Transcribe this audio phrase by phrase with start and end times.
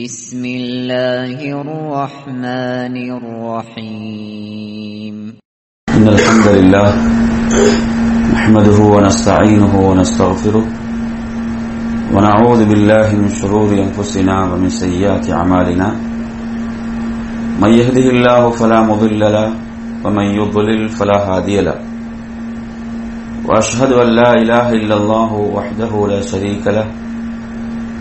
[0.00, 5.16] بسم الله الرحمن الرحيم
[5.96, 6.88] إن الحمد لله
[8.32, 10.64] نحمده ونستعينه ونستغفره
[12.14, 15.88] ونعوذ بالله من شرور أنفسنا ومن سيئات أعمالنا
[17.60, 19.52] من يهده الله فلا مضل له
[20.04, 21.78] ومن يضلل فلا هادي له
[23.44, 27.09] وأشهد أن لا إله إلا الله وحده لا شريك له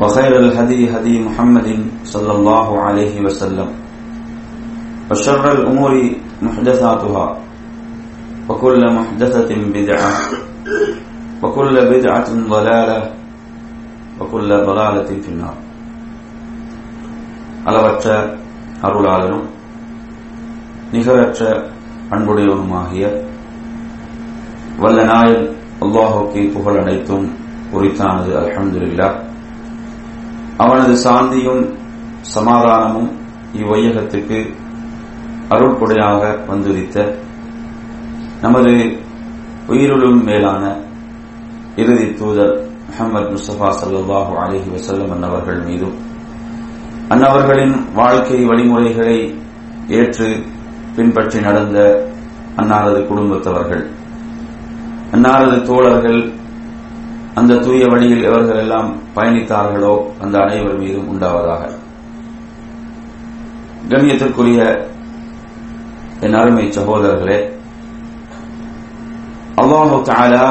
[0.00, 1.68] وخير الهدي هدي محمد
[2.04, 3.68] صلى الله عليه وسلم
[5.10, 5.92] وشر الأمور
[6.42, 7.26] محدثاتها
[8.48, 10.12] وكل محدثة بدعة
[11.42, 13.00] وكل بدعة ضلالة
[14.20, 15.56] وكل ضلالة في النار
[17.64, 18.06] அளவற்ற
[18.82, 19.44] அருளாளனும்
[20.92, 21.40] நிகரற்ற
[22.14, 23.04] அன்புடையவனுமாகிய
[24.82, 25.44] வல்ல நாயன்
[25.84, 27.26] அல்லாஹுக்கு புகழ் அனைத்தும்
[27.72, 29.08] உரித்தானது அல்ஹம்துலில்லா
[30.59, 31.63] அவனது சாந்தியும்
[32.33, 33.09] சமாதானமும்
[33.53, 34.39] இவ்வையகத்துக்கு
[35.51, 36.97] அருட்புடையாக வந்துரித்த
[38.41, 38.71] நமது
[39.69, 40.63] உயிருளும் மேலான
[41.75, 42.55] இறுதி தூதர்
[42.87, 45.95] முகமது முஸ்தபா சல்லாஹு அலஹி வசல்லம் அன்னவர்கள் மீதும்
[47.09, 49.17] அன்னவர்களின் வாழ்க்கை வழிமுறைகளை
[49.97, 50.27] ஏற்று
[50.95, 51.79] பின்பற்றி நடந்த
[52.57, 53.83] அன்னாரது குடும்பத்தவர்கள்
[55.13, 56.19] அன்னாரது தோழர்கள்
[57.39, 61.63] அந்த தூய வழியில் எவர்கள் எல்லாம் பயணித்தார்களோ அந்த அனைவர் மீதும் உண்டாவதாக.
[63.91, 64.61] கண்ணியத்திற்குரிய
[66.25, 67.39] என் அருமை சகோதரர்களே
[69.61, 70.45] அல்லாஹு தாலா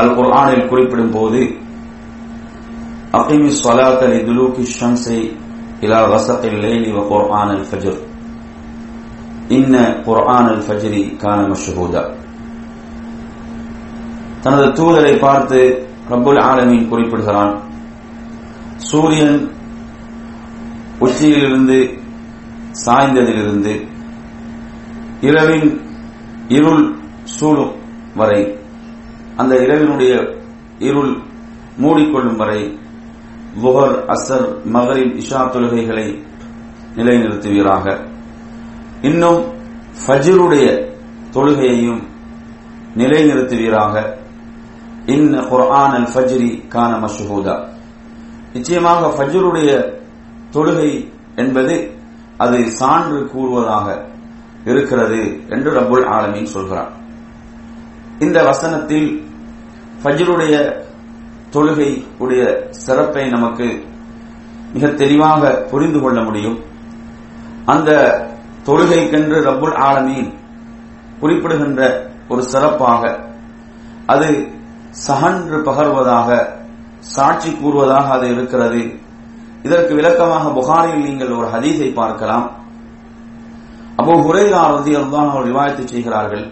[0.00, 1.40] அல் குர்ஆனில் குறிப்பிடும் போது
[3.18, 5.18] அகிமி சலாத் அலி துலூகி ஷம்சை
[5.84, 8.00] இலா வசத்தில் லேலி வ குர்ஆன் அல் ஃபஜர்.
[9.48, 9.74] இன்ன
[10.06, 12.02] குர்ஆன் அல் ஃபஜரி கான மஷ்ஹூதா.
[14.42, 17.52] தனது தூதரை பார்த்து ரபுல் ஆலமீன் குறிப்பிடுகிறான்.
[18.76, 19.50] சூரியன்
[20.98, 21.98] உச்சியிலிருந்து
[22.86, 23.88] சாய்ந்ததிலிருந்து
[25.20, 25.80] இரவின்
[26.48, 26.94] இருள்
[27.24, 27.74] சூழும்
[28.16, 28.58] வரை
[29.36, 30.14] அந்த இரவினுடைய
[30.78, 31.12] இருள்
[31.80, 32.78] மூடிக்கொள்ளும் வரை
[33.60, 36.06] புகர் அசர் மகரின் இஷா தொழுகைகளை
[36.96, 37.86] நிலைநிறுத்துவீராக.
[39.02, 39.40] இன்னும்
[40.02, 40.66] ஃபஜருடைய
[41.32, 42.02] தொழுகையையும்
[42.96, 44.20] நிலைநிறுத்துவீராக.
[45.06, 47.68] இன் குர்ஆன் அல் ஃபஜ்ரி கான மஷ்ஹூதா.
[48.52, 49.98] நிச்சயமாக ஃபஜ்ருடைய
[50.50, 51.90] தொழுகை என்பது
[52.36, 54.04] அது சான்று கூறுவதாக
[54.64, 56.92] இருக்கிறது என்று ரபுல் ஆலமின் சொல்கிறார்.
[58.18, 59.28] இந்த வசனத்தில்
[60.02, 60.82] ஃபஜ்ருடைய
[61.50, 63.84] தொழுகை உடைய சிறப்பை நமக்கு
[64.72, 66.58] மிக தெளிவாக புரிந்து கொள்ள முடியும்.
[67.64, 67.90] அந்த
[68.64, 70.32] தொழுகைக்கென்று ரபுல் ஆலமீன்
[71.20, 73.30] குறிப்பிடுகின்ற ஒரு சிறப்பாக
[74.06, 74.60] அது
[75.06, 76.28] சகன்று பகர்வதாக
[76.98, 79.00] சாட்சி கூறுவதாக அது இருக்கிறது.
[79.62, 82.46] இதற்கு விளக்கமாக புகாரில் நீங்கள் ஒரு ஹதீஸை பார்க்கலாம்.
[83.96, 86.44] அபோ ஹுரேரா ரதி அவர் ரிவாயத்தை செய்கிறார்கள்.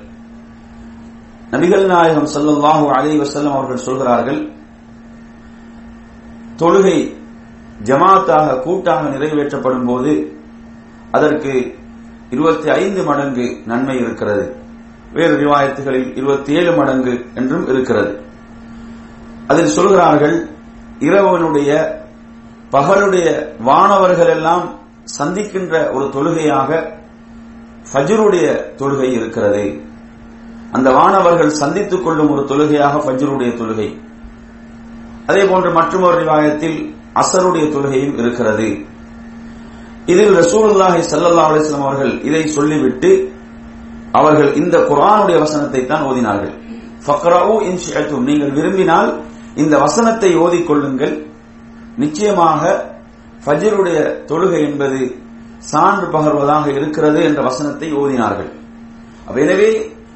[1.51, 4.41] நபிகள் நாயகம் சல்லாஹூ அலி வசல்லம் அவர்கள் சொல்கிறார்கள்
[6.57, 7.17] தொழுகை
[7.83, 10.13] ஜமாத்தாக கூட்டாக நிறைவேற்றப்படும் போது
[11.11, 11.75] அதற்கு
[12.31, 14.57] இருபத்தி ஐந்து மடங்கு நன்மை இருக்கிறது.
[15.13, 18.30] வேறு ரிவாயத்துகளில் இருபத்தி ஏழு மடங்கு என்றும் இருக்கிறது.
[19.51, 20.37] அதில் சொல்கிறார்கள்
[21.07, 21.71] இரவனுடைய
[22.75, 23.27] பகலுடைய
[23.69, 24.65] வானவர்கள் எல்லாம்
[25.19, 26.71] சந்திக்கின்ற ஒரு தொழுகையாக
[27.91, 28.47] ஃபஜருடைய
[28.81, 29.65] தொழுகை இருக்கிறது.
[30.77, 33.89] அந்த வானவர்கள் சந்தித்துக் கொள்ளும் ஒரு தொழுகையாக ஃபஜருடைய தொழுகை.
[35.31, 36.79] அதே போன்று மற்றொரு நிவாயத்தில்
[37.23, 38.69] அசருடைய தொழுகையும் இருக்கிறது.
[40.13, 43.11] இதில் ரசூலுல்லாஹி சல்லா அலிஸ்லாம் அவர்கள் இதை சொல்லிவிட்டு
[44.19, 46.55] அவர்கள் இந்த குரானுடைய வசனத்தை தான் ஓதினார்கள்
[47.05, 49.11] ஃபக்ராவு இன்ஷியத்தும் நீங்கள் விரும்பினால்
[49.55, 51.15] இந்த வசனத்தை ஓதிக்கொள்ளுங்கள்.
[51.97, 52.63] நிச்சயமாக
[53.45, 55.01] ஃபஜருடைய தொழுகை என்பது
[55.59, 58.51] சான்று பகர்வதாக இருக்கிறது என்ற வசனத்தை ஓதினார்கள்.
[59.37, 59.71] எனவே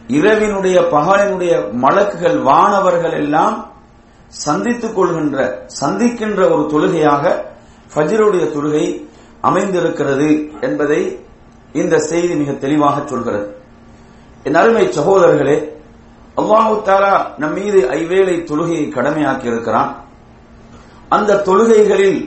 [0.09, 1.53] இரவினுடைய பகலினுடைய
[1.85, 3.73] மலக்குகள் வானவர்கள் எல்லாம்
[4.29, 7.25] சந்தித்துக் கொள்கின்ற சந்திக்கின்ற ஒரு தொழுகையாக
[7.95, 9.07] ஃபஜருடைய தொழுகை
[9.41, 10.29] அமைந்திருக்கிறது
[10.61, 11.19] என்பதை
[11.73, 13.47] இந்த செய்தி மிக தெளிவாக சொல்கிறது.
[14.45, 15.57] என் அருமை சகோதரர்களே
[16.41, 19.91] அல்லாஹு தாரா நம் மீது ஐவேளை தொழுகையை கடமையாக்கி இருக்கிறான்.
[21.09, 22.21] அந்த தொழுகைகளில்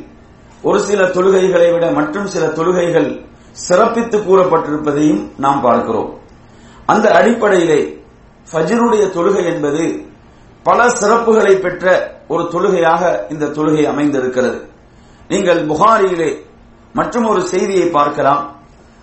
[0.62, 3.10] ஒரு சில தொழுகைகளை விட மற்றும் சில தொழுகைகள்
[3.52, 6.10] சிறப்பித்து கூறப்பட்டிருப்பதையும் நாம் பார்க்கிறோம்.
[6.86, 7.80] அந்த அடிப்படையிலே
[8.52, 9.84] ஃபஜ்ருடைய தொழுகை என்பது
[10.64, 11.86] பல சிறப்புகளை பெற்ற
[12.28, 14.60] ஒரு தொழுகையாக இந்த தொழுகை அமைந்திருக்கிறது.
[15.28, 16.30] நீங்கள் புகாரியிலே
[16.94, 18.44] மற்றும் ஒரு செய்தியை பார்க்கலாம்.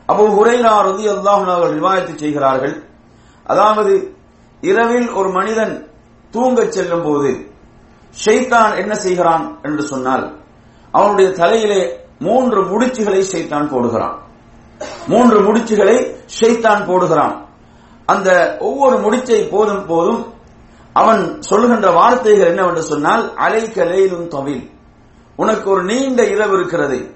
[0.09, 2.75] அபு ஹுரைரா ரதி அல்லாஹ் அவர்கள் ரிவாயத்து செய்கிறார்கள்.
[3.45, 3.93] அதாவது
[4.64, 5.90] இரவில் ஒரு மனிதன்
[6.32, 7.52] தூங்கச் செல்லும் போது
[8.25, 10.37] ஷெய்தான் என்ன செய்கிறான் என்று சொன்னால்
[10.90, 14.19] அவனுடைய தலையிலே மூன்று முடிச்சுகளை ஷெய்தான் போடுகிறான்.
[15.08, 17.49] மூன்று முடிச்சுகளை ஷெய்தான் போடுகிறான்.
[18.06, 20.32] அந்த ஒவ்வொரு முடிச்சை போதும் போதும்
[20.93, 24.70] அவன் சொல்லுகின்ற வார்த்தைகள் என்னவென்று சொன்னால் அலைக்க லேலும் தவில்.
[25.37, 27.14] உனக்கு ஒரு நீண்ட இரவு இருக்கிறது.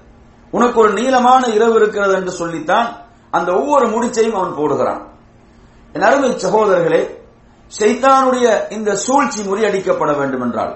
[0.51, 2.95] உனக்கு ஒரு நீளமான இரவு இருக்கிறது என்று சொல்லித்தான்
[3.31, 5.01] அந்த ஒவ்வொரு முடிச்சையும் அவன் போடுகிறான்.
[5.93, 7.17] என் அருமை சகோதரர்களே
[7.77, 10.73] ஷைத்தானுடைய இந்த சூழ்ச்சி முறியடிக்கப்பட வேண்டும் என்றால்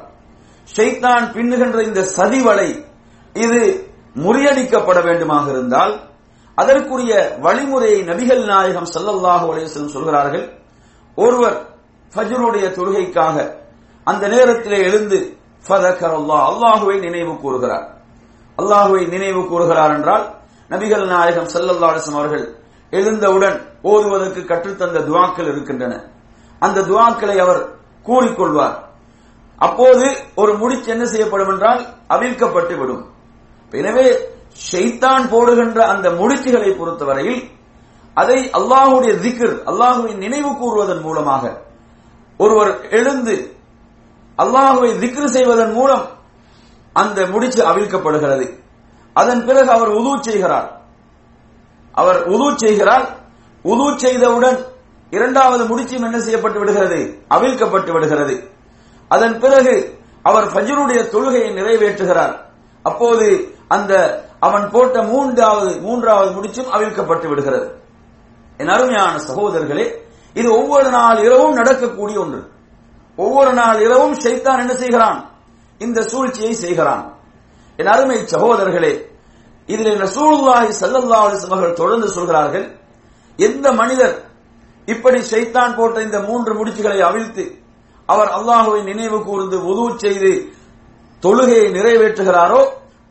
[0.70, 2.70] ஷைத்தான் பின்னுகின்ற இந்த சதிவலை
[3.36, 3.62] இது
[4.26, 5.94] முறியடிக்கப்பட வேண்டுமாக இருந்தால்
[6.58, 7.14] அதற்குரிய
[7.46, 10.46] வழிமுறையை நபிகள் நாயகம் ஸல்லல்லாஹு அலைஹி சொல்கிறார்கள்.
[11.18, 11.58] ஒருவர்
[12.14, 13.38] ஃபஜ்ருடைய தொழுகைக்காக
[14.08, 15.20] அந்த நேரத்திலே எழுந்து
[15.66, 17.86] ஃபதக்கரல்லாஹ் அல்லாஹுவை நினைவு கூறுகிறார்.
[18.58, 20.26] அல்லாஹுவை நினைவு கூறுகிறார் என்றால்
[20.74, 22.46] நபிகள் நாயகம் ஸல்லல்லாஹு அவர்கள்
[22.94, 23.58] எழுந்தவுடன்
[23.92, 25.94] ஓதுவதற்கு கற்றுத்தந்த துவாக்கள் இருக்கின்றன.
[26.66, 27.62] அந்த துவாக்களை அவர்
[28.08, 28.76] கூறிக்கொள்வார்.
[29.66, 30.06] அப்போது
[30.42, 31.82] ஒரு முடிச்சு என்ன செய்யப்படும் என்றால்
[32.14, 33.04] அவிழ்க்கப்பட்டு விடும்.
[33.74, 34.06] எனவே
[34.70, 37.42] ஷெய்தான் போடுகின்ற அந்த முடிச்சுகளை பொறுத்தவரையில்
[38.18, 41.44] அதை அல்லாஹுடைய திக்ர் அல்லாஹுவை நினைவு கூறுவதன் மூலமாக
[42.40, 43.36] ஒருவர் எழுந்து
[44.38, 46.06] அல்லாஹுவை திக்ரு செய்வதன் மூலம்
[47.02, 48.46] அந்த முடிச்சு அவிழ்க்கப்படுகிறது.
[49.16, 50.68] அதன் பிறகு அவர் உது செய்கிறார்.
[52.02, 53.06] அவர் உது செய்கிறார்.
[53.66, 54.60] உது செய்தவுடன்
[55.16, 57.00] இரண்டாவது முடிச்சும் என்ன செய்யப்பட்டு விடுகிறது?
[57.36, 58.36] அவிழ்க்கப்பட்டு விடுகிறது.
[59.08, 59.74] அதன் பிறகு
[60.30, 62.34] அவர் ஃபஜ்ருடைய தொழுகையை நிறைவேற்றுகிறார்.
[62.84, 63.28] அப்போது
[63.68, 63.94] அந்த
[64.40, 67.68] அவன் போட்ட மூன்றாவது மூன்றாவது முடிச்சும் அவிழ்க்கப்பட்டு விடுகிறது.
[68.58, 69.86] என் அருமையான சகோதரர்களே
[70.34, 72.42] இது ஒவ்வொரு நாள் இரவும் நடக்கக்கூடிய ஒன்று.
[73.16, 75.20] ஒவ்வொரு நாள் இரவும் ஷைத்தான் என்ன செய்கிறான்?
[75.82, 77.04] இந்த சூழ்ச்சியை செய்கிறான்.
[77.80, 78.94] என் அருமை சகோதரர்களே
[79.70, 82.66] இதில் ரசூலுல்லாஹி ஸல்லல்லாஹு அலைஹி வஸல்லம் அவர்கள் தொடர்ந்து சொல்கிறார்கள்
[83.40, 84.16] எந்த மனிதர்
[84.86, 87.56] இப்படி செய்தான் போட்ட இந்த மூன்று முடிச்சுகளை அவிழ்த்து
[88.06, 90.52] அவர் அல்லாஹுவை நினைவு கூர்ந்து உதவு செய்து
[91.22, 92.62] தொழுகையை நிறைவேற்றுகிறாரோ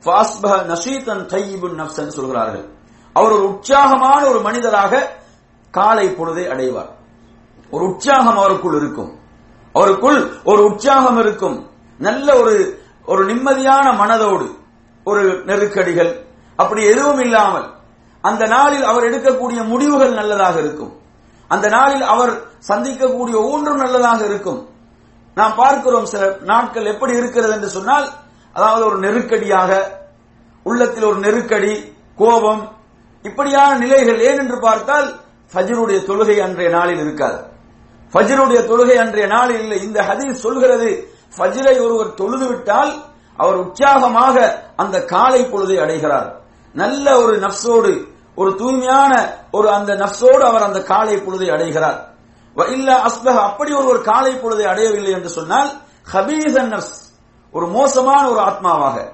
[0.04, 2.68] ஃபாஸ்பஹ நஷீதன் தையிபுன் நப்சன் சொல்கிறார்கள்.
[3.12, 5.10] அவர் ஒரு உற்சாகமான ஒரு மனிதராக
[5.70, 6.90] காலை பொழுதை அடைவார்.
[7.70, 9.18] ஒரு உற்சாகம் அவருக்குள் இருக்கும்.
[9.74, 11.70] அவருக்குள் ஒரு உற்சாகம் இருக்கும்.
[11.98, 14.48] நல்ல ஒரு ஒரு நிம்மதியான மனதோடு
[15.04, 16.26] ஒரு நெருக்கடிகள்
[16.56, 17.70] அப்படி எதுவும் இல்லாமல்
[18.20, 21.01] அந்த நாளில் அவர் எடுக்கக்கூடிய முடிவுகள் நல்லதாக இருக்கும்.
[21.54, 22.32] அந்த நாளில் அவர்
[22.68, 24.60] சந்திக்கக்கூடிய ஊன்றும் நல்லதாக இருக்கும்.
[25.38, 28.06] நாம் பார்க்கிறோம் சில நாட்கள் எப்படி இருக்கிறது என்று சொன்னால்
[28.56, 29.70] அதாவது ஒரு நெருக்கடியாக
[30.66, 31.72] உள்ளத்தில் ஒரு நெருக்கடி
[32.20, 32.62] கோபம்
[33.28, 35.08] இப்படியான நிலைகள் ஏன் என்று பார்த்தால்
[35.52, 37.38] ஃபஜருடைய தொழுகை அன்றைய நாளில் இருக்காது.
[38.12, 39.78] ஃபஜருடைய தொழுகை அன்றைய நாளில் இல்லை.
[39.86, 40.90] இந்த ஹதீஸ் சொல்கிறது
[41.36, 42.92] ஃபஜ்ரை ஒருவர் தொழுதுவிட்டால்
[43.42, 44.36] அவர் உற்சாகமாக
[44.82, 46.28] அந்த காலை பொழுதை அடைகிறார்.
[46.74, 47.92] நல்ல ஒரு நப்சோடு
[48.34, 52.14] ஒரு தூய்மையான ஒரு அந்த நப்சோடு அவர் அந்த காலை பொழுதை அடைகிறார்.
[52.54, 55.70] இல்ல அஸ்பக அப்படி ஒருவர் காலை பொழுதை அடையவில்லை என்று சொன்னால்
[56.12, 57.00] ஹபீசன் நப்ஸ்
[57.50, 59.12] ஒரு மோசமான ஒரு ஆத்மாவாக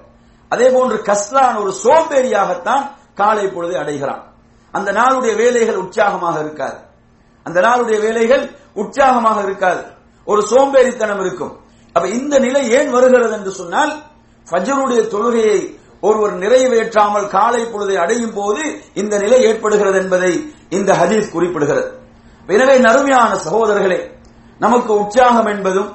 [0.48, 4.22] அதே போன்று கஸ்லான் ஒரு சோம்பேறியாகத்தான் காலை பொழுதை அடைகிறான்.
[4.70, 6.76] அந்த நாளுடைய வேலைகள் உற்சாகமாக இருக்காது.
[7.42, 9.82] அந்த நாளுடைய வேலைகள் உற்சாகமாக இருக்காது.
[10.24, 11.60] ஒரு சோம்பேறித்தனம் இருக்கும்.
[11.92, 13.92] அப்ப இந்த நிலை ஏன் வருகிறது என்று சொன்னால்
[14.50, 18.62] ஃபஜருடைய தொழுகையை ஒருவர் நிறைவேற்றாமல் காலை பொழுதை அடையும் போது
[18.94, 20.32] இந்த நிலை ஏற்படுகிறது என்பதை
[20.68, 21.88] இந்த ஹதீஸ் குறிப்பிடுகிறது.
[22.46, 24.00] எனவே நறுமையான சகோதரர்களே
[24.58, 25.90] நமக்கு உற்சாகம் என்பதும்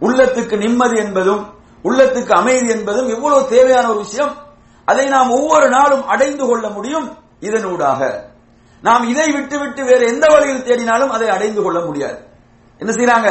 [0.00, 1.42] உள்ளத்துக்கு நிம்மதி என்பதும்
[1.84, 4.34] உள்ளத்துக்கு அமைதி என்பதும் எவ்வளவு தேவையான ஒரு விஷயம்.
[4.84, 7.08] அதை நாம் ஒவ்வொரு நாளும் அடைந்து கொள்ள முடியும்.
[7.40, 8.00] இதனூடாக
[8.82, 12.18] நாம் இதை விட்டுவிட்டு வேறு எந்த வழியில் தேடினாலும் அதை அடைந்து கொள்ள முடியாது.
[12.78, 13.30] என்ன செய்யறாங்க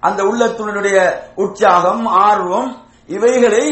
[0.00, 0.98] அந்த உள்ளத்தினுடைய
[1.34, 2.70] உற்சாகம் ஆர்வம்
[3.06, 3.64] இவைகளை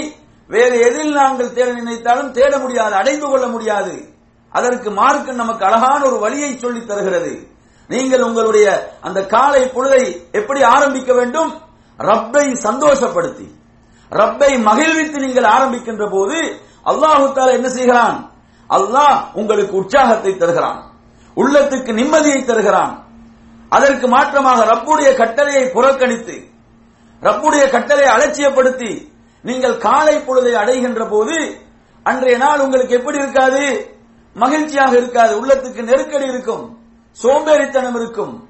[0.53, 4.05] வேறு எதில் நாங்கள் தேட நினைத்தாலும் தேட முடியாது அடைந்து கொள்ள முடியாது.
[4.51, 7.47] அதற்கு மார்க்கம் நமக்கு அழகான ஒரு வழியை சொல்லித் தருகிறது.
[7.89, 11.61] நீங்கள் உங்களுடைய அந்த காலை பொழுதை எப்படி ஆரம்பிக்க வேண்டும்?
[11.97, 13.49] ரப்பை சந்தோஷப்படுத்தி.
[14.09, 18.31] ரப்பை மகிழ்வித்து நீங்கள் ஆரம்பிக்கின்ற போது அல்லாஹு தாலா என்ன செய்கிறான்?
[18.71, 20.93] அல்லாஹ் உங்களுக்கு உற்சாகத்தை தருகிறான்.
[21.37, 23.05] உள்ளத்துக்கு நிம்மதியை தருகிறான்.
[23.69, 26.45] அதற்கு மாற்றமாக ரப்புடைய கட்டளையை புறக்கணித்து
[27.23, 29.12] ரப்புடைய கட்டளை அலட்சியப்படுத்தி
[29.43, 31.57] நீங்கள் காலை பொழுதை அடைகின்ற போது
[32.03, 33.95] அன்றைய நாள் உங்களுக்கு எப்படி இருக்காது?
[34.35, 35.47] மகிழ்ச்சியாக இருக்காது.
[35.47, 36.79] உள்ளத்துக்கு நெருக்கடி இருக்கும்.
[37.23, 38.49] சோம்பேறித்தனம் இருக்கும்.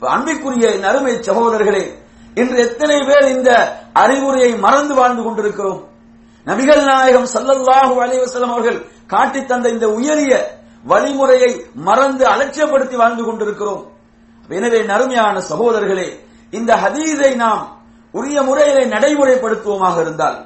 [0.00, 1.94] அன்பிற்குரிய அருமை சகோதரர்களே
[2.34, 5.88] இன்று எத்தனை பேர் இந்த அறிவுரையை மறந்து வாழ்ந்து கொண்டிருக்கிறோம்?
[6.46, 13.92] நபிகள் நாயகம் சல்லல்லாஹு அலைவசலம் அவர்கள் காட்டித் தந்த இந்த உயரிய வழிமுறையை மறந்து அலட்சியப்படுத்தி வாழ்ந்து கொண்டிருக்கிறோம்.
[14.48, 16.20] எனவே நறுமையான சகோதரர்களே
[16.50, 17.81] இந்த ஹதீஸை நாம்
[18.14, 20.38] உரிய முறையிலே நடைமுறைப்படுத்துவோமாக இருந்தால்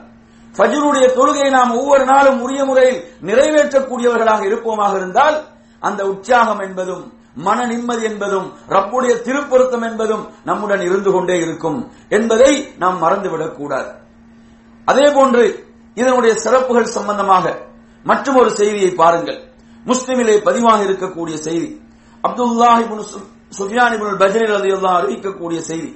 [0.54, 5.36] ஃபஜ்ருடைய தொழுகை நாம் ஒவ்வொரு நாளும் உரிய முறையில் நிறைவேற்றக்கூடியவர்களாக இருப்போமாக இருந்தால்
[5.78, 7.04] அந்த உற்சாகம் என்பதும்
[7.34, 13.90] மன நிம்மதி என்பதும் ரப்புடைய திருப்பொருத்தம் என்பதும் நம்முடன் இருந்து கொண்டே இருக்கும் என்பதை நாம் மறந்துவிடக் கூடாது
[14.84, 15.44] அதே போன்று
[15.94, 17.44] இதனுடைய சிறப்புகள் சம்பந்தமாக
[18.04, 19.38] மற்றும் ஒரு செய்தியை பாருங்கள்.
[19.86, 21.68] முஸ்லிமிலே பதிவாக இருக்கக்கூடிய செய்தி
[22.24, 22.84] அப்துல்லாஹி
[23.58, 25.90] சுஃபியானிபுல் பஜ்ரி ரதியுல்லா அறிவிக்கக்கூடிய செய்தி.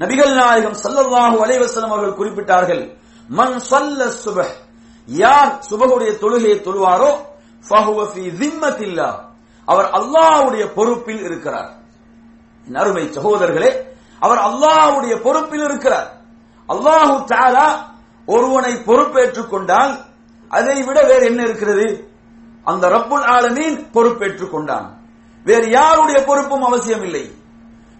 [0.00, 2.96] நபிகள் நாயகம் சல்லல்லாஹு அலைவசலம் அவர்கள் குறிப்பிட்டார்கள்
[3.28, 4.38] மன் சல்ல சுப
[5.08, 7.10] யார் சுபகுடைய தொழுகையை தொழுவாரோ
[9.64, 11.70] அவர் அல்லாவுடைய பொறுப்பில் இருக்கிறார்.
[12.66, 13.70] அருமை சகோதரர்களே
[14.18, 16.08] அவர் அல்லாவுடைய பொறுப்பில் இருக்கிறார்.
[16.68, 17.66] அல்லாஹு தாலா
[18.26, 19.92] ஒருவனை பொறுப்பேற்றுக் கொண்டால்
[20.48, 21.86] அதை விட வேறு என்ன இருக்கிறது?
[22.64, 24.88] அந்த ரப்புல் ஆலமீன் பொறுப்பேற்றுக் கொண்டான்.
[25.44, 27.24] வேறு யாருடைய பொறுப்பும் அவசியம் இல்லை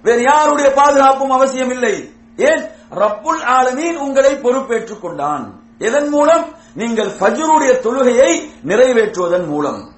[0.03, 2.69] வேறு யாருடைய பாதுகாப்பும் அவசியம் இல்லை ஏன்?
[2.91, 5.61] ரப்புல் ஆலமீன் உங்களை பொறுப்பேற்றுக் கொண்டான்.
[5.79, 6.45] எதன் மூலம்?
[6.75, 9.93] நீங்கள் ஃபஜ்ருடைய தொழுகையை நிறைவேற்றுவதன் மூலம்.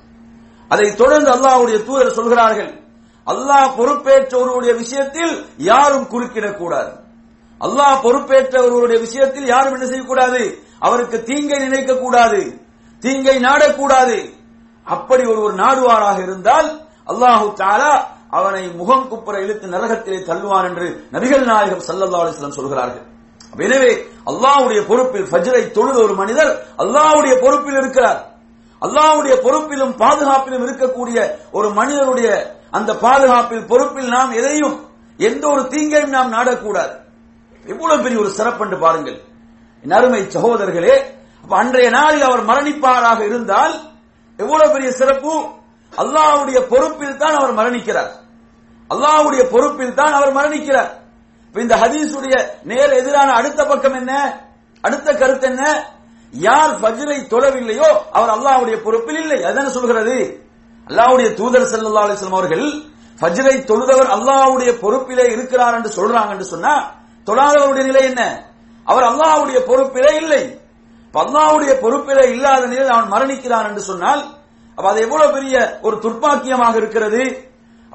[0.69, 2.81] அதை தொடர்ந்து அல்லாஹ்வுடைய தூதர் சொல்கிறார்கள்.
[3.27, 6.93] அல்லாஹ் பொறுப்பேற்றவருடைய விஷயத்தில் யாரும் குறுக்கிடக்கூடாது.
[7.61, 10.59] அல்லாஹ் பொறுப்பேற்றவருடைய விஷயத்தில் யாரும் என்ன செய்யக்கூடாது?
[10.79, 12.61] அவருக்கு தீங்கை நினைக்க கூடாது
[13.01, 14.33] தீங்கை நாடக்கூடாது.
[14.85, 17.93] அப்படி ஒருவர் நாடுவாராக இருந்தால் அல்லாஹு தாலா
[18.37, 23.05] அவனை முகம் குப்புற இழுத்து நரகத்திலே தள்ளுவான் என்று நபிகள் நாயகம் சல்லல்லா அலிஸ்லாம் சொல்கிறார்கள்.
[23.67, 23.93] எனவே
[24.31, 28.21] அல்லாஹ்வுடைய பொறுப்பில் ஃபஜ்ரை தொழுத ஒரு மனிதர் அல்லாவுடைய பொறுப்பில் இருக்கிறார்.
[28.83, 31.19] அல்லாஹ்வுடைய பொறுப்பிலும் பாதுகாப்பிலும் இருக்கக்கூடிய
[31.59, 32.29] ஒரு மனிதருடைய
[32.79, 34.77] அந்த பாதுகாப்பில் பொறுப்பில் நாம் எதையும்
[35.29, 36.95] எந்த ஒரு தீங்கையும் நாம் நாடக்கூடாது.
[37.65, 39.19] எவ்வளவு பெரிய ஒரு சிறப்பு என்று பாருங்கள்.
[39.85, 40.95] என் அருமை சகோதரர்களே
[41.61, 43.75] அன்றைய நாளில் அவர் மரணிப்பாராக இருந்தால்
[44.39, 45.33] எவ்வளவு பெரிய சிறப்பு?
[45.93, 48.11] அல்லாஹ்வுடைய பொறுப்பில் தான் அவர் மரணிக்கிறார்.
[48.93, 50.91] அல்லாஹ்வுடைய பொறுப்பில் தான் அவர் மரணிக்கிறார்.
[51.55, 52.35] இந்த ஹதீஸுடைய
[52.71, 54.13] நேர் எதிரான அடுத்த பக்கம் என்ன?
[54.85, 55.65] அடுத்த கருத்து என்ன?
[56.33, 59.39] யார் ஃபஜ்ரை தொழவில்லையோ அவர் அல்லாஹ்வுடைய பொறுப்பில் இல்லை.
[59.49, 60.17] அதான் சொல்கிறது.
[60.89, 62.67] அல்லாஹ்வுடைய தூதர் செல்லல்லா அலிஸ்லாம் அவர்கள்
[63.21, 66.75] ஃபஜ்ரை தொழுதவர் அல்லாஹ்வுடைய பொறுப்பிலே இருக்கிறார் என்று சொல்றாங்க என்று சொன்னா
[67.27, 68.23] தொழாதவருடைய நிலை என்ன?
[68.87, 70.43] அவர் அல்லாஹ்வுடைய பொறுப்பிலே இல்லை.
[71.15, 74.23] அல்லாஹ்வுடைய பொறுப்பிலே இல்லாத நிலையில் அவன் மரணிக்கிறான் என்று சொன்னால்
[74.79, 75.55] அப்ப அது எவ்வளவு பெரிய
[75.87, 77.23] ஒரு துர்ப்பாக்கியமாக இருக்கிறது?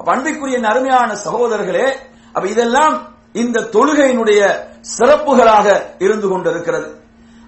[0.06, 1.86] அன்பிற்குரிய அருமையான சகோதரர்களே
[2.34, 4.66] அப்ப இதெல்லாம் இந்த தொழுகையினுடைய
[4.98, 5.66] சிறப்புகளாக
[5.98, 7.00] இருந்து கொண்டிருக்கிறது.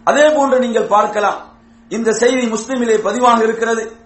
[0.04, 1.38] அதே போன்று நீங்கள் பார்க்கலாம்
[1.88, 3.97] இந்த செய்தி முஸ்லிமிலே பதிவாக இருக்கிறது.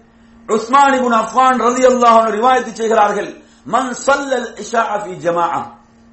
[0.49, 5.63] உஸ்மான் இப்னு அஃபான் ரதி அல்லாஹ் ரிவாயத்து செய்கிறார்கள் மன் சல்லல் இஷா ஃபி ஜமாஅ.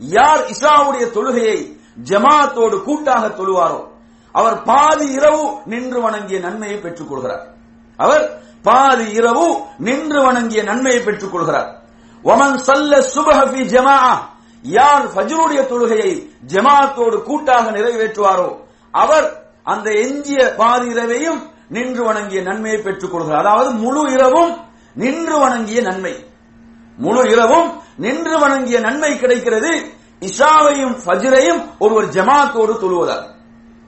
[0.01, 1.77] யார் இஷாவுடைய தொழுகையை
[2.11, 3.89] ஜமாத்தோடு கூட்டாக தொழுவாரோ
[4.33, 7.55] அவர் பாதி இரவு நின்று வணங்கிய நன்மையை பெற்றுக் கொள்கிறார்.
[7.97, 11.82] அவர் பாதி இரவு நின்று வணங்கிய நன்மையை பெற்றுக் கொள்கிறார்.
[12.23, 14.19] ஒமன் சல்ல சுபஹபி ஜமா
[14.62, 18.50] யார் ஃபஜ்ருடைய தொழுகையை ஜமாத்தோடு கூட்டாக நிறைவேற்றுவாரோ
[18.91, 19.26] அவர்
[19.64, 23.47] அந்த எஞ்சிய பாதி இரவையும் நின்று வணங்கிய நன்மையை பெற்றுக் கொள்கிறார்.
[23.47, 24.52] அதாவது முழு இரவும்
[24.95, 26.25] நின்று வணங்கிய நன்மை.
[26.97, 29.71] முழு இரவும் நின்று வணங்கிய நன்மை கிடைக்கிறது
[30.21, 33.26] இஷாவையும் ஃபஜ்ரையும் ஒருவர் ஜமாத்தோடு தொழுவதால்.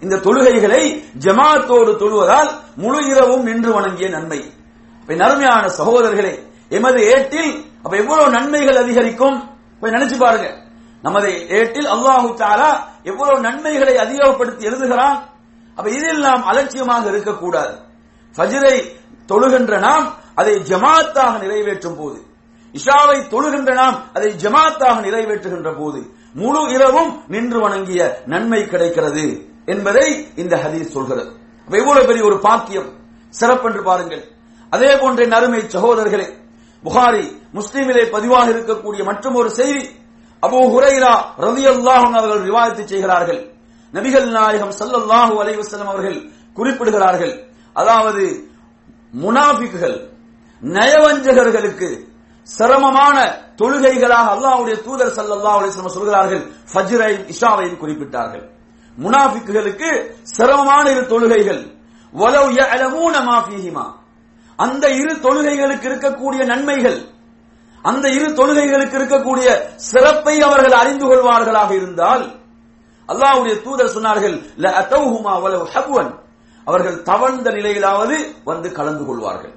[0.00, 0.83] இந்த தொழுகைகளை
[1.19, 4.41] ஜமாத்தோடு தொழுவதால் முழு இரவும் நின்று வணங்கிய நன்மை.
[5.00, 6.35] இப்ப நறுமையான சகோதரர்களே
[6.69, 9.38] எமது ஏட்டில் அப்ப எவ்வளவு நன்மைகள் அதிகரிக்கும்?
[9.81, 10.49] போய் நினைச்சு பாருங்க.
[11.03, 12.71] நமது ஏட்டில் அல்லாஹு தாலா
[13.03, 15.29] எவ்வளவு நன்மைகளை அதிகப்படுத்தி எழுதுகிறான்?
[15.75, 17.75] அப்ப இதில் நாம் அலட்சியமாக இருக்கக்கூடாது.
[18.37, 18.76] ஃபஜிரை
[19.29, 22.25] தொழுகின்ற நாம் அதை ஜமாத்தாக நிறைவேற்றும் போது
[22.73, 30.57] இஷாவை தொழுகின்ற நாம் அதை ஜமாத்தாக நிறைவேற்றுகின்ற போது முழு இரவும் நின்று வணங்கிய நன்மை கிடைக்கிறது என்பதை இந்த
[30.57, 31.31] ஹதீஸ் சொல்கிறது.
[31.64, 32.91] அப்ப எவ்வளவு பெரிய ஒரு பாக்கியம்.
[33.41, 34.29] சிறப்பென்று பாருங்கள்.
[34.71, 36.26] அதே போன்ற நறுமை சகோதரர்களே
[36.85, 39.85] புகாரி முஸ்லீமிலே பதிவாக இருக்கக்கூடிய மற்றும் ஒரு செய்தி
[40.43, 43.53] அபு ஹுரைரா ரவி அன்ஹு அவர்கள் விவாதித்து செய்கிறார்கள்.
[43.93, 47.35] நபிகள் நாயகம் ஸல்லல்லாஹு அலைவசலம் அவர்கள் குறிப்பிடுகிறார்கள்.
[47.73, 48.51] அதாவது
[49.23, 50.11] முனாஃபிக்குகள்
[50.63, 53.17] நயவஞ்சகர்களுக்கு சிரமமான
[53.57, 56.43] தொழுகைகளாக அல்லாவுடைய தூதர் சல்லல்லாஹ் அலிஸ்லம் சொல்கிறார்கள்.
[56.73, 58.45] ஃபஜ்ரையும் இஷாவையும் குறிப்பிட்டார்கள்.
[58.99, 61.63] முனாஃபிக்குகளுக்கு சிரமமான இரு தொழுகைகள்.
[62.15, 63.87] வலவ் யஅலமூன மா ஃபீஹிமா.
[64.57, 67.13] அந்த இரு தொழுகைகளுக்கு இருக்கக்கூடிய நன்மைகள்.
[67.85, 72.25] அந்த இரு தொழுகைகளுக்கு இருக்கக்கூடிய சிறப்பை அவர்கள் அறிந்து கொள்வார்களாக இருந்தால்
[73.09, 76.14] அல்லாஹ்வுடைய தூதர் சொன்னார்கள் "ல
[76.67, 79.55] அவர்கள் தவழ்ந்த நிலையிலாவது வந்து கலந்து கொள்வார்கள்.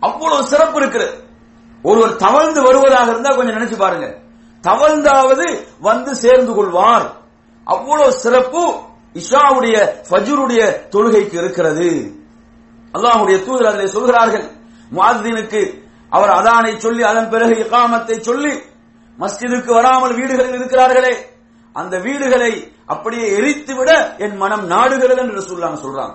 [0.00, 1.14] அவ்வளவு சிறப்பு இருக்கிறது
[1.82, 4.18] ஒருவர் தவழ்ந்து வருவதாக இருந்தா கொஞ்சம் நினைச்சு பாருங்க.
[4.64, 5.46] தவழ்ந்தாவது
[5.80, 7.06] வந்து சேர்ந்து கொள்வார்.
[7.64, 8.62] அவ்வளவு சிறப்பு
[9.14, 9.76] இஷாவுடைய
[10.10, 11.88] ஃபஜ்ருடைய தொழுகைக்கு இருக்கிறது.
[12.94, 14.46] அல்லாஹுடைய தூதர் அதில் சொல்கிறார்கள்
[14.92, 15.60] மாதீனுக்கு
[16.10, 18.52] அவர் அதானை சொல்லி அதன் பிறகு இகாமத்தை சொல்லி
[19.18, 21.14] மஸ்ஜிதுக்கு வராமல் வீடுகளில் இருக்கிறார்களே
[21.74, 26.14] அந்த வீடுகளை அப்படியே எரித்துவிட என் மனம் நாடுகிறது என்று சொல்லாங்க சொல்றாங்க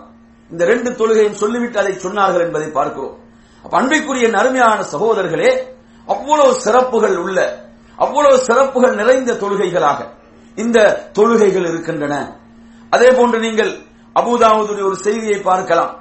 [0.51, 3.17] இந்த ரெண்டு தொழுகையும் சொல்லிவிட்டு அதை சொன்னார்கள் என்பதை பார்க்கிறோம்.
[3.63, 3.77] அப்ப
[4.41, 5.51] அருமையான சகோதரர்களே
[6.07, 7.67] அவ்வளவு சிறப்புகள் உள்ள
[7.97, 9.99] அவ்வளவு சிறப்புகள் நிறைந்த தொழுகைகளாக
[10.55, 12.37] இந்த தொழுகைகள் இருக்கின்றன.
[12.89, 13.71] அதே போன்று நீங்கள்
[14.15, 15.93] அபுதாவுடைய ஒரு செய்தியை பார்க்கலாம்.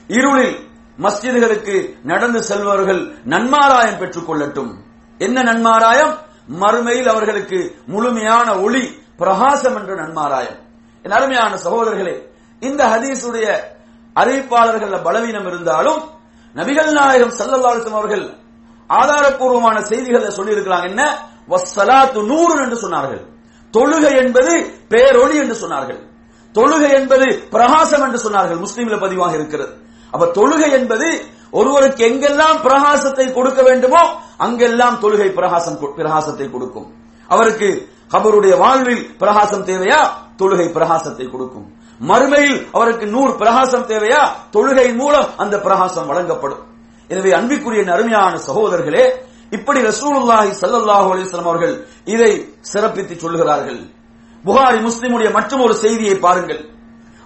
[0.09, 4.75] இருளில் மஸ்ஜிதுகளுக்கு நடந்து செல்பவர்கள் நன்மாராயம் பெற்றுக் கொள்ளட்டும்.
[5.19, 6.19] என்ன நன்மாராயம்?
[6.61, 10.59] மறுமையில் அவர்களுக்கு முழுமையான ஒளி பிரகாசம் என்ற நன்மாராயம்.
[11.03, 12.29] என் அருமையான சகோதரர்களே
[12.61, 13.57] இந்த ஹதீஸுடைய
[14.15, 16.03] அறிவிப்பாளர்கள் பலவீனம் இருந்தாலும்
[16.55, 18.37] நபிகள் நாயகம் சல்லல்லாசம் அவர்கள்
[18.89, 20.85] ஆதாரப்பூர்வமான செய்திகளை சொல்லியிருக்கிறாங்க.
[20.85, 21.31] என்ன?
[21.49, 23.27] வசலாத்து நூறு என்று சொன்னார்கள்.
[23.73, 26.11] தொழுகை என்பது பேரொளி என்று சொன்னார்கள்.
[26.55, 29.73] தொழுகை என்பது பிரகாசம் என்று சொன்னார்கள் முஸ்லீம்ல பதிவாக இருக்கிறது.
[30.13, 31.09] அப்ப தொழுகை என்பது
[31.61, 34.03] ஒருவருக்கு எங்கெல்லாம் பிரகாசத்தை கொடுக்க வேண்டுமோ
[34.47, 36.89] அங்கெல்லாம் தொழுகை பிரகாசம் பிரகாசத்தை கொடுக்கும்.
[37.29, 37.69] அவருக்கு
[38.17, 40.01] அவருடைய வாழ்வில் பிரகாசம் தேவையா?
[40.41, 41.67] தொழுகை பிரகாசத்தை கொடுக்கும்.
[42.01, 44.23] மறுமையில் அவருக்கு நூறு பிரகாசம் தேவையா?
[44.55, 46.63] தொழுகை மூலம் அந்த பிரகாசம் வழங்கப்படும்.
[47.11, 49.05] எனவே அன்பிற்குரிய அருமையான சகோதரர்களே
[49.57, 52.33] இப்படி ரசூலுல்லாஹி சல்லாஹூ அலிஸ்லாம் அவர்கள் இதை
[52.73, 53.81] சிறப்பித்து சொல்கிறார்கள்.
[54.47, 56.63] புகாரி முஸ்லிமுடைய மற்றும் ஒரு செய்தியை பாருங்கள்.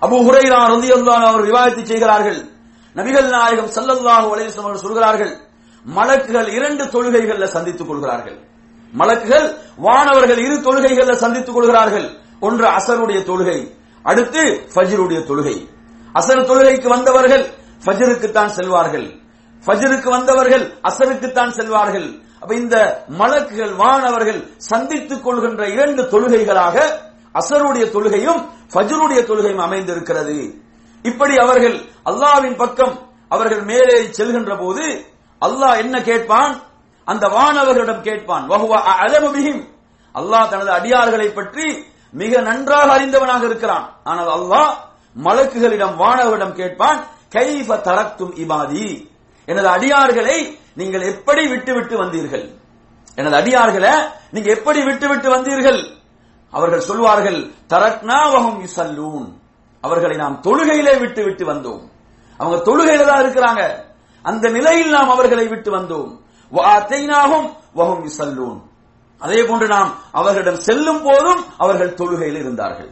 [0.06, 2.40] அபு ஹுரைரா ரலியல்லாஹு அவர் விவாதித்து செய்கிறார்கள்.
[2.96, 5.32] நபிகள் நாயகம் ஸல்லல்லாஹு அலைஹி அவர்கள் சொல்கிறார்கள்
[5.84, 8.36] மலக்குகள் இரண்டு தொழுகைகள்ல சந்தித்துக் கொள்கிறார்கள்.
[8.92, 9.46] மலக்குகள்
[9.86, 12.06] வானவர்கள் இரு தொழுகைகள்ல சந்தித்துக் கொள்கிறார்கள்.
[12.46, 13.58] ஒன்று அசருடைய தொழுகை
[14.04, 15.56] அடுத்து ஃபஜ்ருடைய தொழுகை.
[16.18, 17.44] அசர் தொழுகைக்கு வந்தவர்கள்
[17.84, 19.06] ஃபஜ்ருக்கு தான் செல்வார்கள்.
[19.64, 22.08] ஃபஜ்ருக்கு வந்தவர்கள் அசருக்கு தான் செல்வார்கள்.
[22.46, 22.80] அப்ப இந்த
[23.20, 24.38] மலக்குகள் வானவர்கள்
[24.70, 26.76] சந்தித்துக் கொள்கின்ற இரண்டு தொழுகைகளாக
[27.38, 28.40] அசருடைய தொழுகையும்
[28.72, 30.36] ஃபஜ்ருடைய தொழுகையும் அமைந்திருக்கிறது.
[31.02, 31.74] இப்படி அவர்கள்
[32.10, 32.94] அல்லாவின் பக்கம்
[33.28, 34.84] அவர்கள் மேலே செல்கின்ற போது
[35.42, 36.52] அல்லாஹ் என்ன கேட்பான்?
[37.04, 38.44] அந்த வானவர்களிடம் கேட்பான்.
[40.14, 41.66] அல்லாஹ் தனது அடியார்களை பற்றி
[42.10, 43.88] மிக நன்றாக அறிந்தவனாக இருக்கிறான்.
[44.04, 44.70] ஆனால் அல்லாஹ்
[45.26, 47.00] மலக்குகளிடம் வானவர்களிடம் கேட்பான்
[47.34, 48.86] கைஃப தரத்தும் இபாதி.
[49.48, 50.38] எனது அடியார்களை
[50.76, 52.58] நீங்கள் எப்படி விட்டு விட்டு வந்தீர்கள்?
[53.14, 53.92] எனது அடியார்களை
[54.30, 55.94] நீங்க எப்படி விட்டு விட்டு வந்தீர்கள்?
[56.50, 58.18] அவர்கள் சொல்வார்கள் தரக்னா
[58.62, 59.28] இசல்லூன்
[59.80, 61.82] அவர்களை நாம் தொழுகையிலே விட்டு விட்டு வந்தோம்.
[62.36, 63.84] அவங்க தொழுகையில தான் இருக்கிறாங்க.
[64.22, 66.20] அந்த நிலையில் நாம் அவர்களை விட்டு வந்தோம்.
[66.52, 68.60] வாத்தைனாகும் வஹும் இசல்லூன்
[69.18, 72.90] அதே போன்று நாம் அவர்களிடம் செல்லும் போதும் அவர்கள் தொழுகையில் இருந்தார்கள்.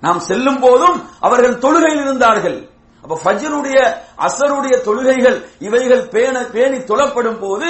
[0.00, 2.69] நாம் செல்லும் போதும் அவர்கள் தொழுகையில் இருந்தார்கள்.
[3.02, 3.78] அப்ப ஃபஜ்ருடைய
[4.26, 7.68] அசருடைய தொழுகைகள் இவைகள் பேண பேணி தொழப்படும் போது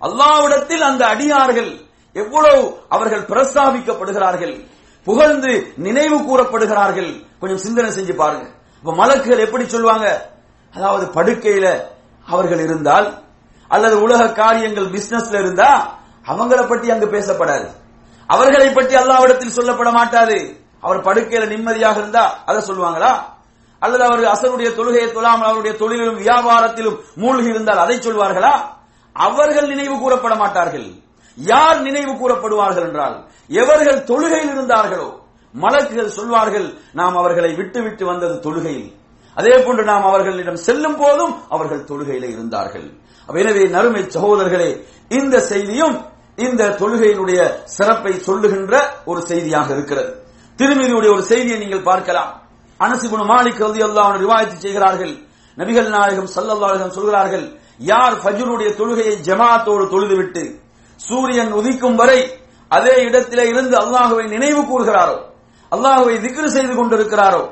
[0.00, 1.70] அல்லாவிடத்தில் அந்த அடியார்கள்
[2.12, 4.54] எவ்வளவு அவர்கள் பிரஸ்தாபிக்கப்படுகிறார்கள்
[5.04, 7.10] புகழ்ந்து நினைவு கூறப்படுகிறார்கள்.
[7.40, 8.46] கொஞ்சம் சிந்தனை செஞ்சு பாருங்க.
[8.80, 10.06] இப்ப மலக்குகள் எப்படி சொல்லுவாங்க
[10.74, 11.66] அதாவது படுக்கையில
[12.26, 13.08] அவர்கள் இருந்தால்
[13.68, 15.70] அல்லது உலக காரியங்கள் பிசினஸ்ல இருந்தா
[16.26, 17.66] அவங்கள பற்றி அங்கு பேசப்படாது.
[18.26, 20.38] அவர்களை பற்றி அல்லாவிடத்தில் சொல்லப்பட மாட்டாது.
[20.80, 23.37] அவர் படுக்கையில நிம்மதியாக இருந்தா அதை சொல்லுவாங்களா?
[23.82, 28.54] அல்லது அவர் அசருடைய தொழுகையை தொழாமல் அவருடைய தொழிலிலும் வியாபாரத்திலும் மூழ்கி இருந்தால் அதை சொல்வார்களா?
[29.16, 30.88] அவர்கள் நினைவு கூறப்பட மாட்டார்கள்.
[31.38, 33.16] யார் நினைவு கூறப்படுவார்கள் என்றால்
[33.62, 35.08] எவர்கள் தொழுகையில் இருந்தார்களோ
[35.54, 36.66] மலக்குகள் சொல்வார்கள்
[36.98, 38.88] நாம் அவர்களை விட்டு விட்டு வந்தது தொழுகையில்.
[39.36, 42.86] அதே போன்று நாம் அவர்களிடம் செல்லும் போதும் அவர்கள் தொழுகையில இருந்தார்கள்.
[43.28, 44.70] எனவே நறுமை சகோதரர்களே
[45.18, 45.96] இந்த செய்தியும்
[46.46, 47.40] இந்த தொழுகையினுடைய
[47.76, 48.74] சிறப்பை சொல்லுகின்ற
[49.10, 50.10] ஒரு செய்தியாக இருக்கிறது.
[50.58, 52.30] திருமதியுடைய ஒரு செய்தியை நீங்கள் பார்க்கலாம்.
[52.80, 55.14] அனசிபுன் மாலிக் ரதி அன்ஹு ரிவாயத்து செய்கிறார்கள்.
[55.58, 57.46] நபிகள் நாயகம் சல்லல்லாஹம் சொல்கிறார்கள்
[57.90, 60.42] யார் ஃபஜ்ருடைய தொழுகையை ஜமாத்தோடு தொழுதுவிட்டு
[61.00, 62.20] சூரியன் உதிக்கும் வரை
[62.70, 65.16] அதே இடத்திலே இருந்து அல்லாஹுவை நினைவு கூறுகிறாரோ
[65.72, 67.42] அல்லாஹுவை திக்ரு செய்து கொண்டிருக்கிறாரோ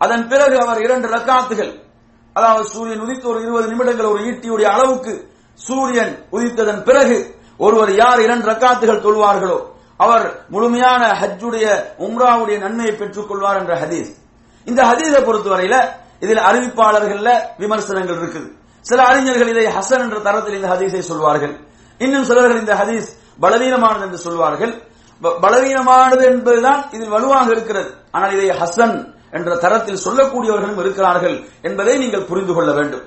[0.00, 1.72] அதன் பிறகு அவர் இரண்டு ரக்காத்துகள்
[2.36, 5.14] அதாவது சூரியன் உதித்து ஒரு இருபது நிமிடங்கள் ஒரு ஈட்டியுடைய அளவுக்கு
[5.58, 7.16] சூரியன் உதித்ததன் பிறகு
[7.64, 9.58] ஒருவர் யார் இரண்டு ரக்காத்துகள் தொழுவார்களோ
[10.04, 11.66] அவர் முழுமையான ஹஜ்ஜுடைய
[12.06, 14.10] உம்ராவுடைய நன்மையை பெற்றுக் கொள்வார் என்ற ஹதீஸ்.
[14.70, 15.76] இந்த ஹதீஸை பொறுத்தவரையில
[16.24, 17.30] இதில் அறிவிப்பாளர்கள்ல
[17.62, 18.48] விமர்சனங்கள் இருக்குது.
[18.84, 21.54] சில அறிஞர்கள் இதை ஹசன் என்ற தரத்தில் இந்த ஹதீஸை சொல்வார்கள்.
[22.04, 23.08] இன்னும் சிலர்கள் இந்த ஹதீஸ்
[23.44, 24.72] பலவீனமானது என்று சொல்வார்கள்.
[25.44, 27.90] பலவீனமானது என்பதுதான் இதில் வலுவாக இருக்கிறது.
[28.14, 28.96] ஆனால் இதை ஹசன்
[29.36, 31.36] என்ற தரத்தில் சொல்லக்கூடியவர்களும் இருக்கிறார்கள்
[31.68, 33.04] என்பதை நீங்கள் புரிந்து கொள்ள வேண்டும்.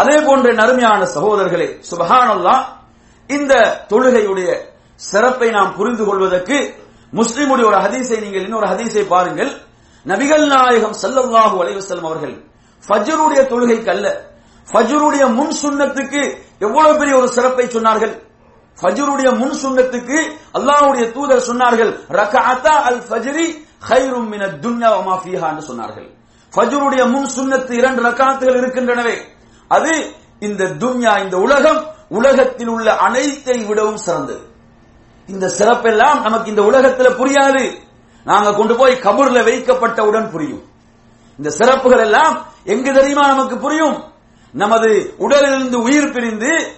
[0.00, 2.62] அதே போன்ற நறுமையான சகோதரர்களே சுபஹானல்லாஹ்
[3.30, 3.52] இந்த
[3.90, 4.50] தொழுகையுடைய
[5.00, 6.56] சிறப்பை நாம் புரிந்து கொள்வதற்கு
[7.18, 9.52] முஸ்லிமுடைய ஒரு ஹதீஸை நீங்கள் இன்னொரு ஹதீஸை பாருங்கள்.
[10.06, 12.36] நபிகள் நாயகம் ஸல்லல்லாஹு அலைவசல்லம் அவர்கள்
[12.84, 14.06] ஃபஜருடைய தொழுகைக்கு அல்ல
[14.68, 16.22] ஃபஜருடைய முன் சுன்னத்துக்கு
[16.66, 18.14] எவ்வளவு பெரிய ஒரு சிறப்பை சொன்னார்கள்?
[18.78, 20.18] ஃபஜ்ருடைய முன் சுன்னத்துக்கு
[20.56, 23.46] அல்லாஹ்வுடைய தூதர் சொன்னார்கள் ரகஅதா அல் ஃபஜ்ரி
[23.88, 26.08] கைரும் மின துன்யா வமா ஃபீஹா என்று சொன்னார்கள்.
[26.52, 29.16] ஃபஜ்ருடைய முன் சுன்னத்து இரண்டு ரக்காத்துகள் இருக்கின்றனவே
[29.70, 29.92] அது
[30.48, 31.80] இந்த துன்யா இந்த உலகம்
[32.18, 34.42] உலகத்தில் உள்ள அனைத்தை விடவும் சிறந்தது.
[35.28, 37.64] இந்த சிறப்பெல்லாம் நமக்கு இந்த உலகத்துல புரியாது.
[38.24, 40.62] நாங்க கொண்டு போய் கபூர்ல வைக்கப்பட்டவுடன் புரியும்.
[41.36, 44.12] இந்த சிறப்புகள் எல்லாம் எங்கு தெரியுமா நமக்கு புரியும்?
[44.52, 46.74] நமது உடலிலிருந்து உயிர் பிரிந்து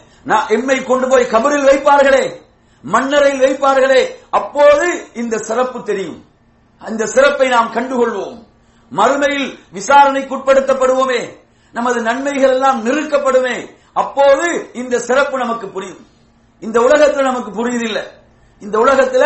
[0.49, 2.41] எம்மை கொண்டு போய் கபரில் வைப்பார்களே
[2.83, 6.25] மன்னரையில் வைப்பார்களே அப்போது இந்த சிறப்பு தெரியும்.
[6.79, 8.47] அந்த சிறப்பை நாம் கண்டுகொள்வோம்.
[8.91, 11.39] மறுமையில் விசாரணைக்குட்படுத்தப்படுவோமே
[11.73, 16.07] நமது நன்மைகள் எல்லாம் நிறுக்கப்படுமே அப்போது இந்த சிறப்பு நமக்கு புரியும்.
[16.61, 18.03] இந்த உலகத்துல நமக்கு புரியுதில்லை.
[18.61, 19.25] இந்த உலகத்துல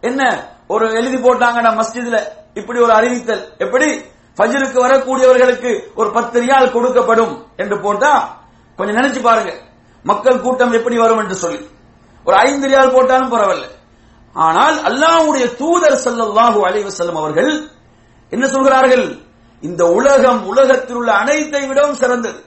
[0.00, 2.22] என்ன ஒரு எழுதி போட்டாங்கடா மஸ்ஜித்ல.
[2.54, 3.54] இப்படி ஒரு அறிவித்தல்.
[3.58, 3.98] எப்படி?
[4.36, 8.38] ஃபஜ்ருக்கு வரக்கூடியவர்களுக்கு ஒரு பத்து ரியால் கொடுக்கப்படும் என்று போட்டா
[8.76, 9.54] கொஞ்சம் நினைச்சு பாருங்க.
[10.02, 11.68] மக்கள் கூட்டம் எப்படி வரும் என்று சொல்லி.
[12.24, 13.68] ஒரு ஐந்து ரியால் போட்டாலும் பரவாயில்ல.
[14.32, 17.68] ஆனால் அல்லாஹ்வுடைய தூதர் ஸல்லல்லாஹு அலைஹி வஸல்லம் அவர்கள்
[18.30, 19.18] என்ன சொல்கிறார்கள்?
[19.60, 22.44] இந்த உலகம் உலகத்தில் உள்ள அனைத்தை விடவும் சிறந்தது.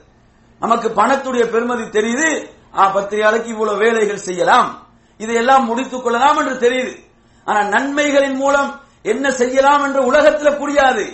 [0.60, 2.49] நமக்கு பணத்துடைய பெருமதி தெரியுது.
[2.77, 4.88] ஆ, பத்து ரியாலுக்கு இவ்வளவு வேலைகள் செய்யலாம்.
[5.17, 7.07] இதையெல்லாம் முடித்துக் கொள்ளலாம் என்று தெரியுது.
[7.47, 8.69] ஆனா நன்மைகளின் மூலம்
[9.12, 11.05] என்ன செய்யலாம் என்று உலகத்துல புரியாது.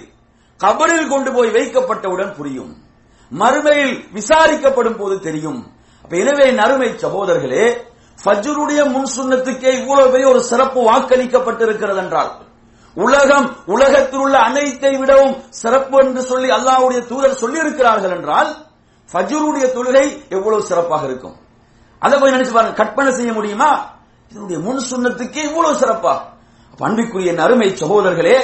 [0.60, 2.72] கபரில் கொண்டு போய் வைக்கப்பட்டவுடன் புரியும்.
[3.32, 5.60] மறுமையில் விசாரிக்கப்படும் போது தெரியும்.
[6.04, 7.66] அப்ப எனவே நறுமை சகோதரர்களே
[8.24, 12.32] ஃபஜ்ருடைய முன்சுன்னத்துக்கே இவ்வளவு பெரிய ஒரு சிறப்பு வாக்களிக்கப்பட்டிருக்கிறது என்றால்
[12.98, 18.50] உலகம் உலகத்தில் உள்ள அனைத்தை விடவும் சிறப்பு என்று சொல்லி அல்லாவுடைய தூதர் சொல்லி இருக்கிறார்கள் என்றால்
[19.14, 21.36] ஃபஜ்ருடைய தொழுகை எவ்வளவு சிறப்பாக இருக்கும்.
[22.02, 23.72] அதை போய் நினைச்சு பாருங்க கற்பனை செய்ய முடியுமா?
[24.34, 26.14] இதனுடைய முன் சுண்ணத்துக்கே இவ்வளவு சிறப்பா?
[26.72, 27.34] அப்ப அன்பிற்குரிய
[27.82, 28.38] சகோதரர்களே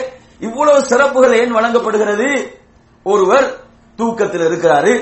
[0.47, 2.27] இவ்வளவு சிறப்புகள் ஏன் வழங்கப்படுகிறது?
[3.05, 3.47] ஒருவர்
[3.99, 4.93] தூக்கத்தில் இருக்கிறாரு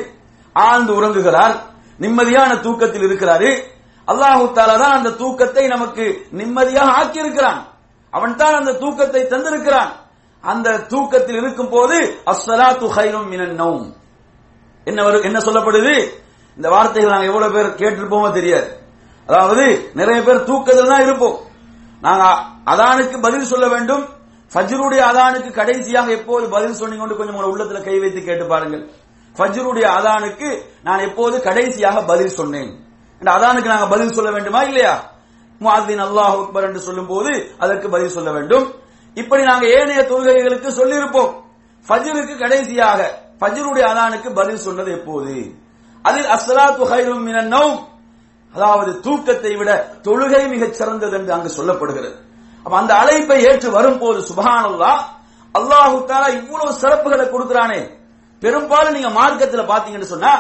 [0.55, 1.55] ஆழ்ந்து உறங்குகிறார்
[1.99, 3.49] நிம்மதியான தூக்கத்தில் இருக்கிறாரு.
[4.07, 6.05] அல்லாஹு தான் அந்த தூக்கத்தை நமக்கு
[6.39, 7.59] நிம்மதியாக ஆக்கி இருக்கிறான்
[8.13, 9.91] அவன் தான் அந்த தூக்கத்தை தந்திருக்கிறான்.
[10.43, 11.97] அந்த தூக்கத்தில் இருக்கும் போது
[12.31, 13.85] அஸ்ஸலாத்து ஹைரும் மினன் நௌம்.
[14.87, 15.95] என்ன என்ன சொல்லப்படுது?
[16.57, 18.69] இந்த வார்த்தைகள் நாங்கள் எவ்வளவு பேர் கேட்டிருப்போமோ தெரியாது.
[19.27, 21.37] அதாவது நிறைய பேர் தூக்கத்தில் தான் இருப்போம்.
[22.01, 22.25] நாங்க
[22.71, 24.03] அதானுக்கு பதில் சொல்ல வேண்டும்.
[24.53, 28.83] ஃபஜ்ருடைய அதானுக்கு கடைசியாக எப்போது பதில் சொன்னீங்க கொண்டு கொஞ்சம் உங்க உள்ளத்துல கை வைத்து கேட்டு பாருங்கள்.
[29.37, 30.49] ஃபஜ்ருடைய அதானுக்கு
[30.83, 32.69] நான் எப்போது கடைசியாக பதில் சொன்னேன்.
[33.21, 34.93] அதானுக்கு நாங்க பதில் சொல்ல வேண்டுமா இல்லையா?
[35.61, 38.65] முஅத்தின் அல்லாஹ் அக்பர் என்று சொல்லும் போது அதற்கு பதில் சொல்ல வேண்டும்.
[39.13, 41.31] இப்படி நாங்க ஏனைய தொழுகைகளுக்கு சொல்லியிருப்போம்.
[41.87, 42.99] ஃபஜ்ருக்கு கடைசியாக
[43.39, 45.55] ஃபஜ்ருடைய அதானுக்கு பதில் சொன்னது எப்போது?
[46.01, 47.77] அதில் அஸ்லாத்து ஹைரும் மினன் நௌம்.
[48.57, 49.71] அதாவது தூக்கத்தை விட
[50.03, 52.15] தொழுகை மிகச் சிறந்தது என்று அங்கு சொல்லப்படுகிறது.
[52.63, 55.01] அப்ப அந்த அழைப்பை ஏற்று வரும்போது சுபஹானல்லாஹ்
[55.55, 57.89] அல்லாஹு தாலா இவ்வளவு சிறப்புகளை கொடுக்கிறானே.
[58.39, 60.33] பெரும்பாலும் நீங்க மார்க்கத்துல பாத்தீங்கன்னு சொன்னா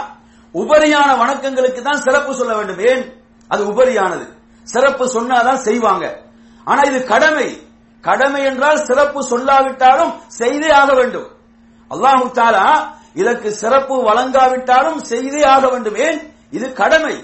[0.53, 2.79] உபரியான வணக்கங்களுக்கு தான் சிறப்பு சொல்ல வேண்டும்.
[2.79, 3.23] ஏன்?
[3.47, 4.25] அது உபரியானது.
[4.63, 6.21] சிறப்பு சொன்னாதான் செய்வாங்க.
[6.63, 7.61] ஆனா இது கடமை.
[8.01, 11.27] கடமை என்றால் சிறப்பு சொல்லாவிட்டாலும் செய்தே ஆக வேண்டும்.
[11.91, 15.95] அல்லாஹு தாலா இதற்கு சிறப்பு வழங்காவிட்டாலும் செய்தே ஆக வேண்டும்.
[15.95, 16.33] ஏன்?
[16.51, 17.23] இது கடமை.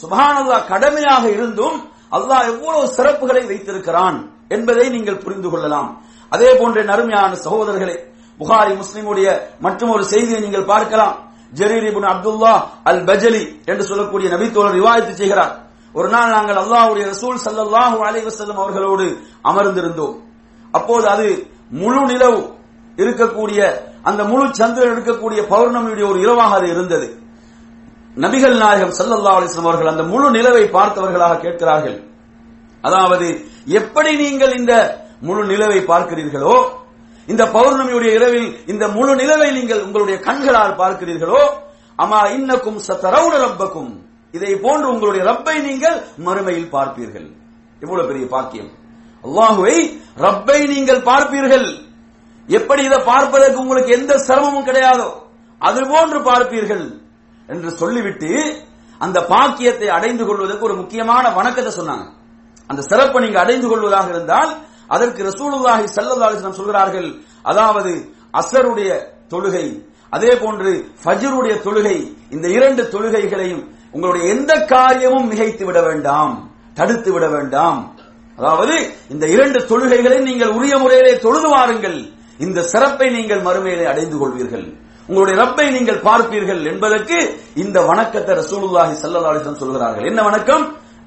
[0.00, 1.78] சுபானல்லா கடமையாக இருந்தும்
[2.16, 4.16] அல்லாஹ் எவ்வளவு சிறப்புகளை வைத்திருக்கிறான்
[4.54, 5.90] என்பதை நீங்கள் புரிந்து கொள்ளலாம்.
[6.34, 7.96] அதே போன்ற நறுமையான சகோதரர்களே
[8.40, 9.28] புகாரி முஸ்லிமுடைய
[9.64, 11.16] மற்றும் ஒரு செய்தியை நீங்கள் பார்க்கலாம்.
[11.58, 12.52] ஜரீர் இப்னு அப்துல்லா
[12.90, 15.52] அல் பஜலி என்று சொல்லக்கூடிய நபித்தோழர் விவாதித்து செய்கிறார்.
[15.98, 19.06] ஒரு நாள் நாங்கள் அல்லாஹுடைய ரசூல் ஸல்லல்லாஹு அலைவசல்லம் அவர்களோடு
[19.50, 20.14] அமர்ந்திருந்தோம்.
[20.76, 21.26] அப்போது அது
[21.82, 22.40] முழு நிலவு
[23.02, 23.60] இருக்கக்கூடிய
[24.08, 27.06] அந்த முழு சந்திரன் இருக்கக்கூடிய பௌர்ணமியுடைய ஒரு இரவாக அது இருந்தது.
[28.16, 31.98] நபிகள் நாயகம் ஸல்லல்லாஹு அலிஸ்லாம் அவர்கள் அந்த முழு நிலவை பார்த்தவர்களாக கேட்கிறார்கள்.
[32.86, 33.26] அதாவது
[33.78, 34.72] எப்படி நீங்கள் இந்த
[35.26, 36.56] முழு நிலவை பார்க்கிறீர்களோ
[37.28, 41.42] இந்த பௌர்ணமியுடைய இரவில் இந்த முழு நிலவை நீங்கள் உங்களுடைய கண்களால் பார்க்கிறீர்களோ
[42.02, 43.92] அமா இன்னக்கும் சத்தரவுட ரப்பக்கும்.
[44.36, 47.28] இதை போன்று உங்களுடைய ரப்பை நீங்கள் மறுமையில் பார்ப்பீர்கள்.
[47.84, 48.70] எவ்வளவு பெரிய பாக்கியம்.
[49.24, 49.76] அல்லாஹுவை
[50.26, 51.68] ரப்பை நீங்கள் பார்ப்பீர்கள்.
[52.48, 55.08] எப்படி இதை பார்ப்பதற்கு உங்களுக்கு எந்த சிரமமும் கிடையாதோ
[55.60, 56.84] அது போன்று பார்ப்பீர்கள்.
[57.52, 58.30] என்று சொல்லிவிட்டு
[59.00, 62.04] அந்த பாக்கியத்தை அடைந்து கொள்வதற்கு ஒரு முக்கியமான வணக்கத்தை சொன்னாங்க.
[62.70, 64.50] அந்த சிறப்பை நீங்க அடைந்து கொள்வதாக இருந்தால்
[64.94, 67.08] அதற்கு ரசூலுல்லாஹி ஸல்லல்லாஹு சொல்கிறார்கள்
[67.50, 67.92] அதாவது
[68.40, 68.90] அசருடைய
[69.32, 69.66] தொழுகை
[70.16, 70.70] அதே போன்று
[71.02, 71.96] ஃபஜ்ருடைய தொழுகை
[72.34, 73.62] இந்த இரண்டு தொழுகைகளையும்
[73.94, 76.34] உங்களுடைய எந்த காரியமும் மிகைத்து விட வேண்டாம்
[76.78, 77.80] தடுத்து விட வேண்டாம்.
[78.38, 78.74] அதாவது
[79.12, 81.98] இந்த இரண்டு தொழுகைகளை நீங்கள் உரிய முறையிலே தொழுது வாருங்கள்
[82.44, 84.66] இந்த சிறப்பை நீங்கள் மறுமையிலே அடைந்து கொள்வீர்கள்.
[85.08, 87.16] உங்களுடைய ரப்பை நீங்கள் பார்ப்பீர்கள் என்பதற்கு
[87.54, 90.04] இந்த வணக்கத்தை ரசூலுல்லாஹி ஸல்லல்லாஹு சொல்கிறார்கள்.
[90.04, 90.64] என்ன வணக்கம்?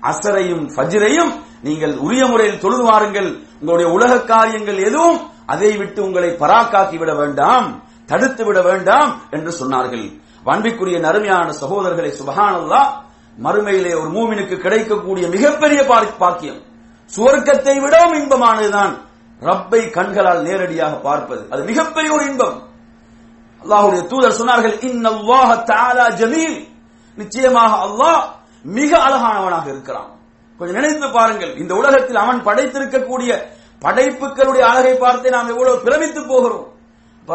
[0.09, 1.31] அசரையும் ஃபஜ்ரையும்
[1.61, 3.29] நீங்கள் உரிய முறையில் தொழுது வாருங்கள்.
[3.59, 5.19] உங்களுடைய உலக காரியங்கள் எதுவும்
[5.53, 7.67] அதை விட்டு உங்களை பராக்காக்கி விட வேண்டாம்
[8.05, 10.05] தடுத்து விட வேண்டாம் என்று சொன்னார்கள்.
[10.47, 12.91] வன்பிக்குரிய நறுமையான சகோதரர்களை சுபஹானல்லாஹ்
[13.45, 15.79] மறுமையிலே ஒரு மூமினுக்கு கிடைக்கக்கூடிய மிகப்பெரிய
[16.19, 16.59] பாக்கியம்.
[17.15, 18.93] சுவர்க்கத்தை விடவும் இன்பமானதுதான்.
[19.41, 21.43] ரப்பை கண்களால் நேரடியாக பார்ப்பது.
[21.51, 22.57] அது மிகப்பெரிய ஒரு இன்பம்.
[23.65, 25.49] அல்லாஹுடைய தூதர் சொன்னார்கள் இன்னல்லாஹ
[26.19, 26.57] ஜமீல்.
[27.17, 28.21] நிச்சயமாக அல்லாஹ்
[28.77, 30.09] மிக அழகானவனாக இருக்கிறான்.
[30.59, 33.31] கொஞ்சம் நினைத்து பாருங்கள் இந்த உலகத்தில் அவன் படைத்திருக்கக்கூடிய
[33.85, 36.67] படைப்புகளுடைய அழகை பார்த்து நாம் எவ்வளவு பிரமித்து போகிறோம்.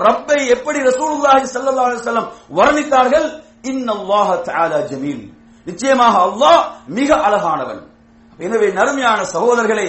[0.06, 3.26] ரப்பை எப்படி ரசூலுல்லாஹி ஸல்லல்லாஹு அலைஹி வஸல்லம் வர்ணித்தார்கள்?
[3.70, 5.24] இன்னல்லாஹ தஆலா ஜமீல்.
[5.66, 6.62] நிச்சயமாக அல்லாஹ்
[6.98, 7.82] மிக அழகானவன்.
[8.44, 9.88] எனவே நறுமையான சகோதரர்களே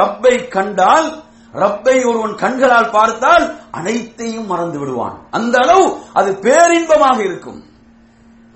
[0.00, 1.08] ரப்பை கண்டால்
[1.52, 5.26] ரப்பை ஒருவன் கண்களால் பார்த்தால் அனைத்தையும் மறந்து விடுவான்.
[5.30, 7.64] அந்த அளவு அது பேரின்பமாக இருக்கும்.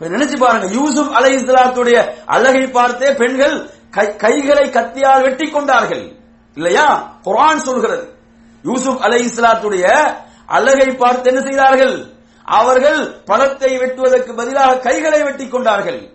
[0.00, 0.66] நினைச்சு பாருங்க.
[0.66, 6.16] யூசுப் அலை இஸ்லாத்துடைய அழகை பார்த்தே பெண்கள் கை- கைகளை கத்தியால் வெட்டி கொண்டார்கள்.
[6.54, 7.16] இல்லையா?
[7.24, 8.14] குரான் சொல்கிறது.
[8.62, 10.14] யூசுப் அலை இஸ்லாத்துடைய
[10.46, 12.06] அழகை பார்த்து என்ன செய்தார்கள்?
[12.44, 16.12] அவர்கள் பழத்தை வெட்டுவதற்கு பதிலாக கைகளை வெட்டி கொண்டார்கள்.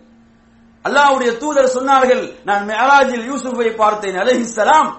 [0.84, 4.94] அல்லாவுடைய தூதர் சொன்னார்கள் நான் மேராஜில் யூசுஃபை பார்த்தேன் அலஹிஸ்லாம்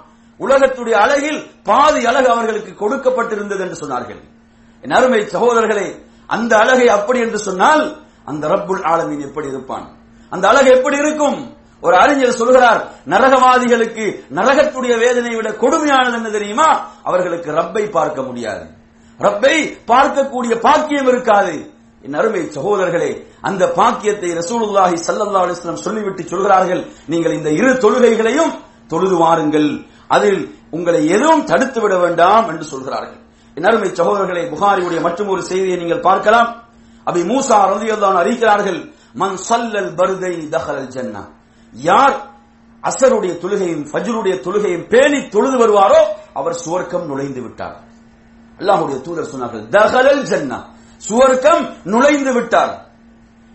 [0.44, 4.20] உலகத்துடைய அழகில் பாதி அழகு அவர்களுக்கு கொடுக்கப்பட்டிருந்தது என்று சொன்னார்கள்.
[4.84, 5.88] என் அருமை சகோதரர்களே
[6.34, 7.82] அந்த அழகை அப்படி என்று சொன்னால்
[8.30, 9.86] அந்த ரப்புல் ஆலமீன் எப்படி இருப்பான்?
[10.32, 11.38] அந்த அழகு எப்படி இருக்கும்?
[11.82, 12.80] ஒரு அறிஞர் சொல்கிறார்
[13.12, 14.04] நரகவாதிகளுக்கு
[14.38, 16.68] நரகத்துடைய வேதனை விட கொடுமையானது என்ன தெரியுமா?
[17.08, 18.64] அவர்களுக்கு ரப்பை பார்க்க முடியாது.
[19.20, 19.54] ரப்பை
[19.92, 21.54] பார்க்கக்கூடிய பாக்கியம் இருக்காது.
[22.04, 23.10] என் அருமை சகோதரர்களே
[23.48, 26.82] அந்த பாக்கியத்தை ரசூலுல்லாஹி ஸல்லல்லாஹு அலிஸ்லாம் சொல்லிவிட்டு சொல்கிறார்கள்.
[27.12, 28.52] நீங்கள் இந்த இரு தொழுகைகளையும்
[28.92, 29.70] தொழுது வாருங்கள்.
[30.14, 30.40] அதில்
[30.76, 33.18] உங்களை எதுவும் தடுத்து விட வேண்டாம் என்று சொல்கிறார்கள்.
[33.56, 36.48] நறுமை சகோதரர்களை புகாரியுடைய மற்றும் ஒரு செய்தியை நீங்கள் பார்க்கலாம்.
[37.06, 38.18] அபி மூசா ரலியல்லாஹு
[38.54, 38.74] அன்ஹு
[39.22, 41.22] மன் சல்லல் பருதை தஹலல் ஜன்னா.
[41.72, 42.16] யார்
[42.88, 46.00] அசருடைய தொழுகையும் ஃபஜ்ருடைய தொழுகையும் பேணி தொழுது வருவாரோ
[46.38, 47.76] அவர் சுவர்க்கம் நுழைந்து விட்டார்.
[48.60, 50.58] அல்லாஹுடைய தூதர் சொன்னார்கள் தஹலல் ஜன்னா.
[51.08, 52.72] சுவர்க்கம் நுழைந்து விட்டார்.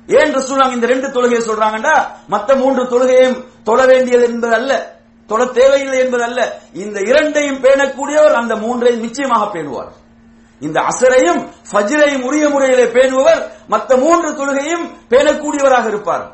[0.08, 1.96] ஏன் சொன்னாங்க இந்த ரெண்டு தொழுகையை சொல்றாங்கடா
[2.34, 4.72] மத்த மூன்று தொழுகையும் தொழ வேண்டியது என்பது அல்ல
[5.30, 6.40] தொழ தேவையில்லை என்பதல்ல.
[6.84, 9.92] இந்த இரண்டையும் பேணக்கூடியவர் அந்த மூன்றையும் நிச்சயமாக பேணுவார்.
[10.62, 13.42] இந்த அசரையும் ஃபஜ்ரையும் உரிய முறையிலே பேணுபவர்
[13.74, 16.26] மத்த மூன்று தொழுகையும் பேணக்கூடியவராக இருப்பார்.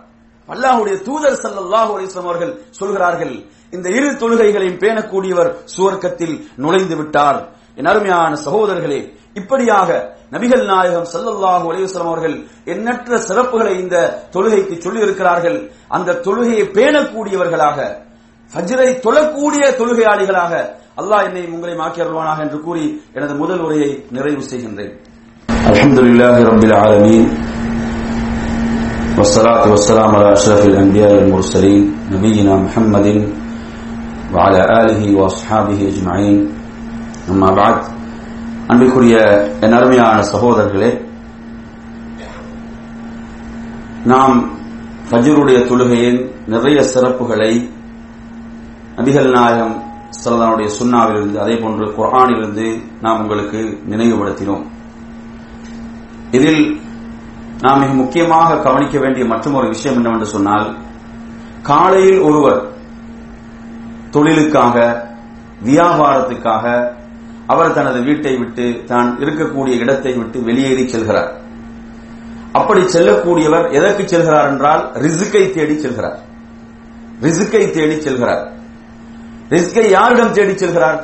[0.49, 3.35] அல்லாஹ்வுடைய தூதர் சல்லாஹு அலிஸ்லாம் அவர்கள் சொல்கிறார்கள்
[3.75, 7.39] இந்த இரு தொழுகைகளையும் பேணக்கூடியவர் சுவர்க்கத்தில் நுழைந்து விட்டார்.
[7.79, 9.01] என் அருமையான சகோதரர்களே
[9.39, 9.89] இப்படியாக
[10.33, 12.35] நபிகள் நாயகம் சல்லல்லாஹு அலைஹி அவர்கள்
[12.73, 13.97] எண்ணற்ற சிறப்புகளை இந்த
[14.33, 15.57] தொழுகைக்கு சொல்லி இருக்கிறார்கள்
[15.95, 17.77] அந்த தொழுகையை பேணக்கூடியவர்களாக
[18.52, 20.52] ஃபஜ்ரை தொழக்கூடிய தொழுகையாளிகளாக
[21.00, 22.84] அல்லாஹ் என்னை உங்களை மாக்கி அருள்வானாக என்று கூறி
[23.16, 24.94] எனது முதல் உரையை நிறைவு செய்கின்றேன்
[25.68, 27.28] அல்ஹம்துலில்லாஹி ரப்பில் ஆலமீன்
[29.16, 31.82] والصلاة والسلام على أشرف الأنبياء والمرسلين
[32.14, 33.06] نبينا محمد
[34.34, 36.36] وعلى آله وأصحابه أجمعين
[37.28, 37.76] أما بعد
[38.70, 39.14] அன்பிற்குரிய
[39.64, 40.90] என் அருமையான சகோதரர்களே
[44.06, 44.36] நாம்
[45.08, 47.50] ஃபஜ்ருடைய தொழுகையின் நிறைய சிறப்புகளை
[48.97, 49.75] நபிகள் நாயகம்
[50.23, 54.63] சல்லனுடைய சுண்ணாவிலிருந்து அதே போன்று குரானிலிருந்து நாம் உங்களுக்கு நினைவுபடுத்தினோம்.
[56.31, 56.81] இதில்
[57.61, 60.67] நாம் மிக முக்கியமாக கவனிக்க வேண்டிய மற்றொரு விஷயம் என்னவென்று சொன்னால்
[61.61, 62.61] காலையில் ஒருவர்
[64.11, 64.77] தொழிலுக்காக
[65.63, 66.93] வியாபாரத்துக்காக
[67.47, 71.29] அவர் தனது வீட்டை விட்டு தான் இருக்கக்கூடிய இடத்தை விட்டு வெளியேறி செல்கிறார்.
[72.51, 76.17] அப்படி செல்லக்கூடியவர் எதற்கு செல்கிறார் என்றால் ரிசுக்கை தேடி செல்கிறார்.
[77.21, 78.43] ரிசுக்கை தேடி செல்கிறார்.
[79.53, 80.99] ரிஸ்கை யாரிடம் தேடி செல்கிறார்?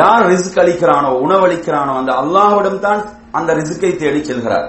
[0.00, 3.00] யார் ரிஸ்க் அளிக்கிறானோ உணவளிக்கிறானோ அந்த அல்லாஹ்விடம் தான்
[3.38, 4.66] அந்த ரிஸ்கை தேடி செல்கிறார்.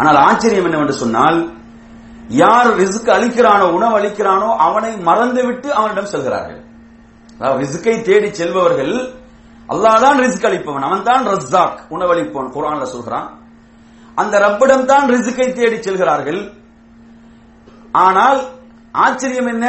[0.00, 1.38] ஆனால் ஆச்சரியம் என்னவென்று சொன்னால்
[2.42, 6.60] யார் ரிஸ்க் அளிக்கிறானோ உணவு அளிக்கிறானோ அவனை மறந்துவிட்டு அவனிடம் செல்கிறார்கள்.
[7.38, 8.94] அதாவது ரிஸ்கை தேடி செல்பவர்கள்
[9.72, 13.28] அல்லாஹ் தான் ரிஸ்க் அளிப்பவன் அவன் தான் ரஸ்ஸாக் உணவளிப்பவன் குரான்ல சொல்கிறான்.
[14.20, 16.40] அந்த ரப்பிடம் தான் ரிஸ்கை தேடி செல்கிறார்கள்.
[18.06, 18.38] ஆனால்
[19.04, 19.66] ஆச்சரியம் என்ன?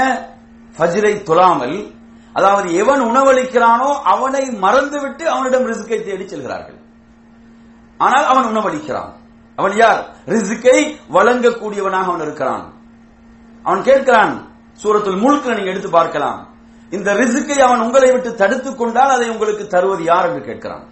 [0.77, 1.97] ஃபஜ்ரை தொழாமல்
[2.33, 6.77] அதாவது எவன் உணவளிக்கிறானோ அவனை மறந்துவிட்டு அவனிடம் ரிசுக்கை தேடி செல்கிறார்கள்.
[7.97, 9.11] ஆனால் அவன் உணவளிக்கிறான்.
[9.55, 10.05] அவன் யார்?
[10.25, 12.73] ரிசுக்கை வழங்கக்கூடியவனாக அவன் இருக்கிறான்.
[13.63, 16.47] அவன் கேட்கிறான் சூரத்தில் முழுக்க நீங்க எடுத்து பார்க்கலாம்.
[16.89, 20.85] இந்த ரிசுக்கை அவன் உங்களை விட்டு தடுத்துக் கொண்டால் அதை உங்களுக்கு தருவது யார் என்று கேட்கிறான்.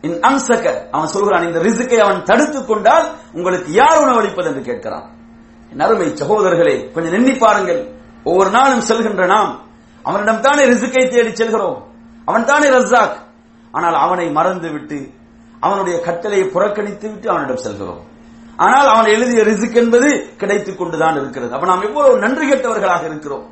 [0.00, 5.06] இன் அம்சக அவன் சொல்கிறான் இந்த ரிசுக்கை அவன் தடுத்துக் கொண்டால் உங்களுக்கு யார் உணவளிப்பது என்று கேட்கிறான்.
[5.72, 7.98] என் அருமை சகோதரர்களே கொஞ்சம் எண்ணி பாருங்கள்.
[8.24, 9.60] ஒவ்வொரு நாளும் செல்கின்ற நாம்
[10.02, 11.84] அவனிடம் தானே ரிசுக்கை தேடி செல்கிறோம்.
[12.24, 13.16] அவன் தானே ரஸ்ஸாக்.
[13.72, 15.10] ஆனால் அவனை மறந்து விட்டு
[15.60, 18.00] அவனுடைய கட்டளையை புறக்கணித்து விட்டு அவனிடம் செல்கிறோம்.
[18.56, 21.54] ஆனால் அவன் எழுதிய ரிசுக் என்பது கிடைத்துக் கொண்டுதான் இருக்கிறது.
[21.54, 23.50] அப்ப நாம் எவ்வளவு நன்றி கேட்டவர்களாக இருக்கிறோம்.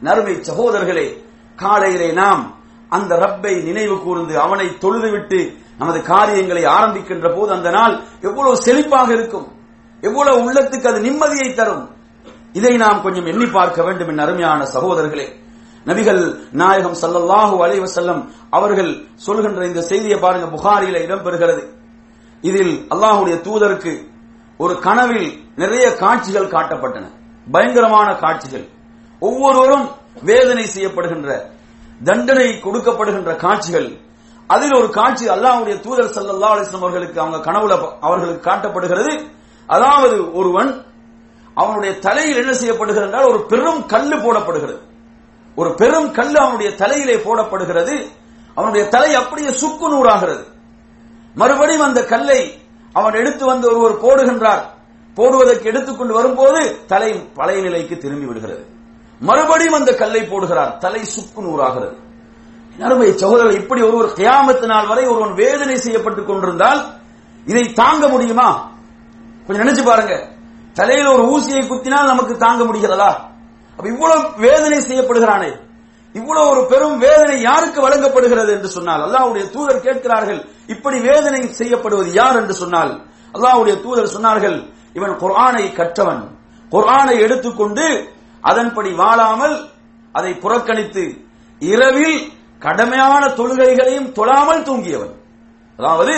[0.00, 1.24] நறுமை சகோதரர்களே
[1.56, 2.54] காலையிலே நாம்
[2.88, 9.52] அந்த ரப்பை நினைவு கூர்ந்து அவனை தொழுதுவிட்டு நமது காரியங்களை ஆரம்பிக்கின்ற போது அந்த நாள் எவ்வளவு செழிப்பாக இருக்கும்.
[10.00, 11.95] எவ்வளவு உள்ளத்துக்கு அது நிம்மதியை தரும்.
[12.58, 15.26] இதை நாம் கொஞ்சம் எண்ணி பார்க்க வேண்டும் என் அருமையான சகோதரர்களே.
[15.86, 21.62] நபிகள் நாயகம் ஸல்லல்லாஹு அலைவசல்லம் அவர்கள் சொல்கின்ற இந்த செய்தியை பாருங்க புகாரியில இடம்பெறுகிறது.
[22.40, 23.92] இதில் அல்லாஹுடைய தூதருக்கு
[24.58, 27.04] ஒரு கனவில் நிறைய காட்சிகள் காட்டப்பட்டன.
[27.52, 28.66] பயங்கரமான காட்சிகள்.
[29.20, 29.86] ஒவ்வொருவரும்
[30.22, 31.30] வேதனை செய்யப்படுகின்ற
[32.04, 33.88] தண்டனை கொடுக்கப்படுகின்ற காட்சிகள்.
[34.46, 39.12] அதில் ஒரு காட்சி அல்லாஹுடைய தூதர் ஸல்லல்லாஹு அலைஹி அவர்களுக்கு அவங்க கனவுல அவர்களுக்கு காட்டப்படுகிறது.
[39.66, 40.70] அதாவது ஒருவன்
[41.56, 44.78] அவனுடைய தலையில் என்ன செய்யப்படுகிறது என்றால் ஒரு பெரும் கல்லு போடப்படுகிறது.
[45.54, 48.06] ஒரு பெரும் கல்லு அவனுடைய தலையிலே போடப்படுகிறது.
[48.54, 50.44] அவனுடைய தலை அப்படியே சுக்கு நூறாகிறது.
[51.34, 54.62] மறுபடியும் அந்த கல்லை அவன் எடுத்து வந்து ஒருவர் போடுகின்றார்.
[55.14, 58.66] போடுவதற்கு எடுத்துக்கொண்டு வரும்போது தலை பழைய நிலைக்கு திரும்பி விடுகிறது.
[59.20, 60.76] மறுபடியும் அந்த கல்லை போடுகிறார்.
[60.76, 61.96] தலை சுக்கு நூறாகிறது.
[62.80, 66.84] அருமை சகோதரர் இப்படி ஒருவர் கியாமத்து நாள் வரை ஒருவன் வேதனை செய்யப்பட்டுக் கொண்டிருந்தால்
[67.44, 68.70] இதை தாங்க முடியுமா?
[69.46, 70.34] கொஞ்சம் நினைச்சு பாருங்க.
[70.76, 73.10] தலையில ஒரு ஊசியை குத்தினால் நமக்கு தாங்க முடிகிறதா?
[73.78, 75.50] அப்ப இவ்வளவு வேதனை செய்யப்படுகிறானே.
[76.14, 82.36] இவ்வளவு ஒரு பெரும் வேதனை யாருக்கு வழங்கப்படுகிறது என்று சொன்னால் அல்லாவுடைய தூதர் கேட்கிறார்கள் இப்படி வேதனை செய்யப்படுவது யார்
[82.36, 82.92] என்று சொன்னால்.
[83.34, 84.58] அல்லாவுடைய தூதர் சொன்னார்கள்
[84.94, 86.22] இவன் குர்ஆனை கற்றவன்.
[86.72, 87.86] குர்ஆனை எடுத்துக்கொண்டு
[88.40, 89.56] அதன்படி வாழாமல்
[90.12, 91.04] அதை புறக்கணித்து
[91.60, 92.18] இரவில்
[92.64, 95.14] கடமையான தொழுகைகளையும் தொழாமல் தூங்கியவன்.
[95.78, 96.14] அதாவது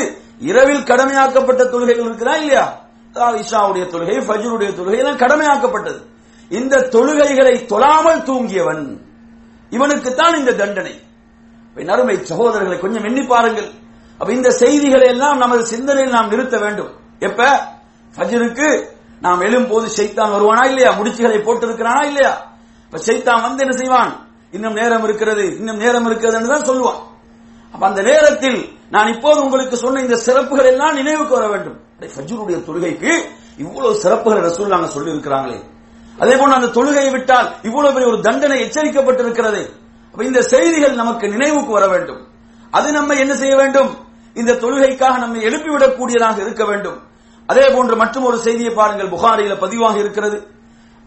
[0.51, 2.88] இரவில் கடமையாக்கப்பட்ட தொழுகைகள் இருக்கிறா இல்லையா?
[3.18, 6.02] இஷாவுடைய தொழுகை ஃபஜ்ருடைய தொழுகை எல்லாம் கடமையாக்கப்பட்டது.
[6.48, 9.00] இந்த தொழுகைகளை தொழாமல் தூங்கியவன்
[9.70, 11.02] இவனுக்குத்தான் இந்த தண்டனை.
[11.74, 13.70] நறுமை சகோதரர்களை கொஞ்சம் எண்ணி பாருங்கள்.
[14.18, 16.90] அப்ப இந்த செய்திகளை எல்லாம் நமது சிந்தனையில் நாம் நிறுத்த வேண்டும்.
[17.18, 17.61] எப்ப?
[18.16, 18.85] ஃபஜ்ருக்கு
[19.20, 20.92] நாம் எழும்போது சைத்தான் வருவானா இல்லையா?
[20.92, 22.52] முடிச்சுகளை போட்டு இருக்கிறானா இல்லையா?
[22.85, 24.26] இப்ப சைத்தான் வந்து என்ன செய்வான்?
[24.50, 26.98] இன்னும் நேரம் இருக்கிறது இன்னும் நேரம் இருக்கிறது என்று தான் சொல்லுவான்.
[27.72, 31.77] அப்ப அந்த நேரத்தில் நான் இப்போது உங்களுக்கு சொன்ன இந்த சிறப்புகள் எல்லாம் நினைவுக்கு வர வேண்டும்.
[32.14, 33.11] ஃபஜ்ருடைய தொழுகைக்கு
[33.64, 35.59] இவ்வளவு சிறப்புகள் ரசூல் நாங்க சொல்லி இருக்கிறாங்களே
[36.22, 39.61] அதே போல அந்த தொழுகையை விட்டால் இவ்வளவு பெரிய ஒரு தண்டனை எச்சரிக்கப்பட்டிருக்கிறது.
[40.12, 42.20] அப்ப இந்த செய்திகள் நமக்கு நினைவுக்கு வர வேண்டும்.
[42.70, 43.90] அது நம்ம என்ன செய்ய வேண்டும்?
[44.35, 46.98] இந்த தொழுகைக்காக நம்மை எழுப்பிவிடக்கூடியதாக இருக்க வேண்டும்.
[47.46, 49.12] அதே போன்று மற்றும் ஒரு செய்தியை பாருங்கள்.
[49.14, 50.38] புகாரியில பதிவாக இருக்கிறது.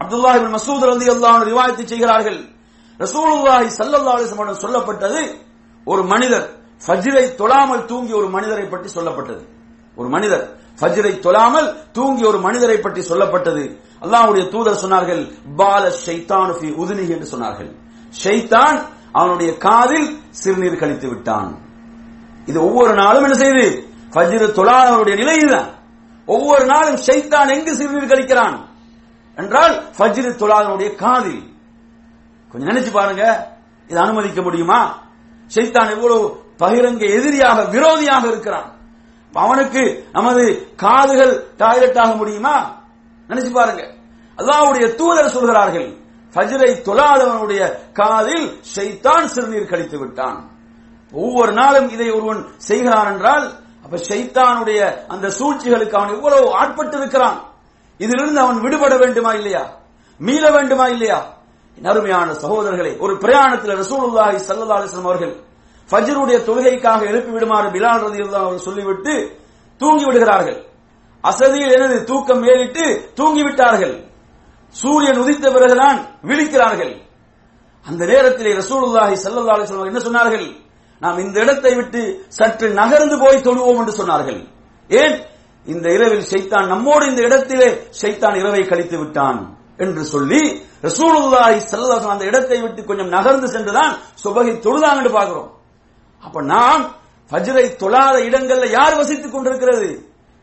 [0.00, 2.40] அப்துல்லாஹி பின் மசூத் ரலியல்லாஹு அல்லாஹ் ரிவாயத்தை செய்கிறார்கள்.
[3.00, 5.20] ரசூலுல்லாஹி சல்லல்லாஹு அலைஹி சொல்லப்பட்டது
[5.84, 6.46] ஒரு மனிதர்
[6.86, 9.44] ஃபஜ்ரை தொழாமல் தூங்கிய ஒரு மனிதரை பற்றி சொல்லப்பட்டது.
[9.94, 13.78] ஒரு மனிதர் ஃபஜ்ரை தொழாமல் தூங்கிய ஒரு மனிதரை பற்றி சொல்லப்பட்டது.
[14.00, 17.70] அல்லாஹ்வுடைய தூதர் சொன்னார்கள் பால ஷைத்தான் ஃபி உதுனி என்று சொன்னார்கள்.
[18.24, 21.58] ஷைத்தான் அவனுடைய காதில் சிறுநீர் கழித்து விட்டான்.
[22.46, 23.94] இது ஒவ்வொரு நாளும் என்ன செய்து?
[24.12, 25.70] ஃபஜ்ரு தொழாதவனுடைய நிலை இதுதான்.
[26.26, 28.56] ஒவ்வொரு நாளும் ஷைத்தான் எங்கு சிறுநீர் கழிக்கிறான்?
[29.36, 31.42] என்றால் ஃபஜ்ரு தொழாதவனுடைய காதில்.
[32.48, 33.54] கொஞ்சம் நினைச்சு பாருங்க.
[33.88, 35.10] இது அனுமதிக்க முடியுமா?
[35.54, 38.80] ஷைத்தான் எவ்வளவு பகிரங்க எதிரியாக விரோதியாக இருக்கிறான்.
[39.32, 42.84] அவனுக்கு நமது காதுகள் டாய்லெட் ஆக முடியுமா?
[43.28, 43.94] நினைச்சு பாருங்க.
[44.36, 45.96] அல்லாவுடைய தூதர் சொல்கிறார்கள்
[46.34, 50.50] ஃபஜ்ரை தொழாதவனுடைய காதில் ஷைத்தான் சிறுநீர் கழித்து விட்டான்.
[51.12, 57.40] ஒவ்வொரு நாளும் இதை ஒருவன் செய்கிறான் என்றால் அப்ப ஷைத்தானுடைய அந்த சூழ்ச்சிகளுக்கு அவன் எவ்வளவு ஆட்பட்டு இருக்கிறான்
[57.98, 59.76] இதிலிருந்து அவன் விடுபட வேண்டுமா இல்லையா?
[60.18, 61.41] மீள வேண்டுமா இல்லையா?
[61.78, 65.34] அருமையான சகோதரர்களை ஒரு பிரயாணத்தில் ரசூலுல்லாஹி சல்லா அலிஸ்லாம் அவர்கள்
[65.90, 69.36] ஃபஜருடைய தொழுகைக்காக எழுப்பி விடுமாறு பிலால் ரதி அவர்கள் சொல்லிவிட்டு
[69.80, 70.66] தூங்கி விடுகிறார்கள்.
[71.24, 74.04] அசதியில் எனது தூக்கம் மேலிட்டு தூங்கி விட்டார்கள்.
[74.70, 77.00] சூரியன் உதித்த பிறகுதான் விழிக்கிறார்கள்.
[77.86, 80.46] அந்த நேரத்திலே ரசூலுல்லாஹி சல்லா அலிஸ்லாம் என்ன சொன்னார்கள்?
[81.00, 84.40] நாம் இந்த இடத்தை விட்டு சற்று நகர்ந்து போய் தொழுவோம் என்று சொன்னார்கள்.
[84.90, 85.16] ஏன்?
[85.66, 87.68] இந்த இரவில் சைத்தான் நம்மோடு இந்த இடத்திலே
[88.02, 89.61] ஷைத்தான் இரவை கழித்து விட்டான்.
[89.84, 90.40] என்று சொல்லி
[90.86, 93.92] ரசூலுல்லாஹி சல்லாஹ் அந்த இடத்தை விட்டு கொஞ்சம் நகர்ந்து சென்றுதான்
[94.22, 95.50] சுபகை தொழுதாங்க என்று பார்க்கிறோம்.
[96.22, 96.82] அப்ப நாம்
[97.30, 99.88] ஃபஜ்ரை தொழாத இடங்கள்ல யார் வசித்துக் கொண்டிருக்கிறது?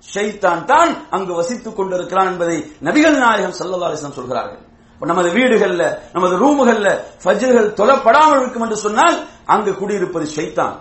[0.07, 2.57] ஷைத்தான் தான் அங்கு வசித்துக் கொண்டிருக்கிறான் என்பதை
[2.87, 4.61] நபிகள் நாயகம் ஸல்லல்லாஹு அலைஹி சொல்கிறார்கள்.
[5.01, 5.83] நமது வீடுகள்ல
[6.15, 6.87] நமது ரூமுகள்ல
[7.23, 9.17] ஃபஜ்ர்கள் தொழப்படாமல் இருக்கும் என்று சொன்னால்
[9.53, 10.75] அங்கு குடியிருப்பது ஷைத்தான்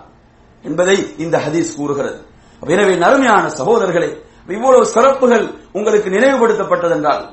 [0.65, 2.19] என்பதை இந்த ஹதீஸ் கூறுகிறது.
[2.61, 4.09] எனவே நறுமையான சகோதரர்களே
[4.55, 5.45] இவ்வளவு சிறப்புகள்
[5.77, 7.23] உங்களுக்கு நினைவுபடுத்தப்பட்டதென்றால்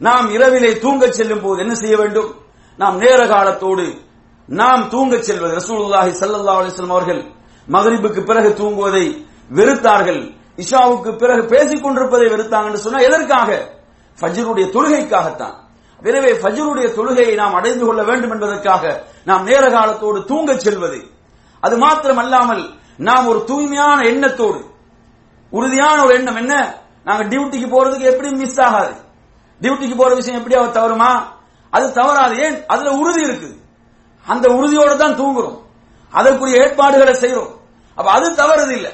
[0.00, 2.34] நாம் இரவிலே தூங்கச் செல்லும் போது என்ன செய்ய வேண்டும்?
[2.76, 3.98] நாம் நேர காலத்தோடு
[4.46, 5.56] நாம் தூங்கச் செல்வது.
[5.56, 7.22] ரசூலுல்லாஹி சல்லா அலிஸ்லாம் அவர்கள்
[7.66, 10.36] மகரிபுக்கு பிறகு தூங்குவதை வெறுத்தார்கள்.
[10.56, 13.70] இஷாவுக்கு பிறகு பேசிக் கொண்டிருப்பதை வெறுத்தாங்கன்னு சொன்னா எதற்காக?
[14.20, 15.56] ஃபஜ்ருடைய தொழுகைக்காகத்தான்.
[16.02, 21.04] எனவே ஃபஜ்ருடைய தொழுகையை நாம் அடைந்து கொள்ள வேண்டும் என்பதற்காக நாம் நேர காலத்தோடு தூங்கச் செல்வது.
[21.60, 24.64] அது மாத்திரம் அல்லாமல் நாம் ஒரு தூய்மையான எண்ணத்தோடு
[25.50, 26.78] உறுதியான ஒரு எண்ணம் என்ன?
[27.04, 29.08] நாங்க டியூட்டிக்கு போறதுக்கு எப்படி மிஸ் ஆகாது.
[29.62, 31.22] டியூட்டிக்கு போற விஷயம் எப்படி அவர் தவறுமா?
[31.70, 32.36] அது தவறாது.
[32.36, 32.66] ஏன்?
[32.66, 33.56] அதுல உறுதி இருக்குது
[34.26, 35.58] அந்த உறுதியோட தான் தூங்குறோம்.
[36.10, 37.58] அதற்குரிய ஏற்பாடுகளை செய்யறோம்
[37.94, 38.92] அப்ப அது தவறுது இல்ல.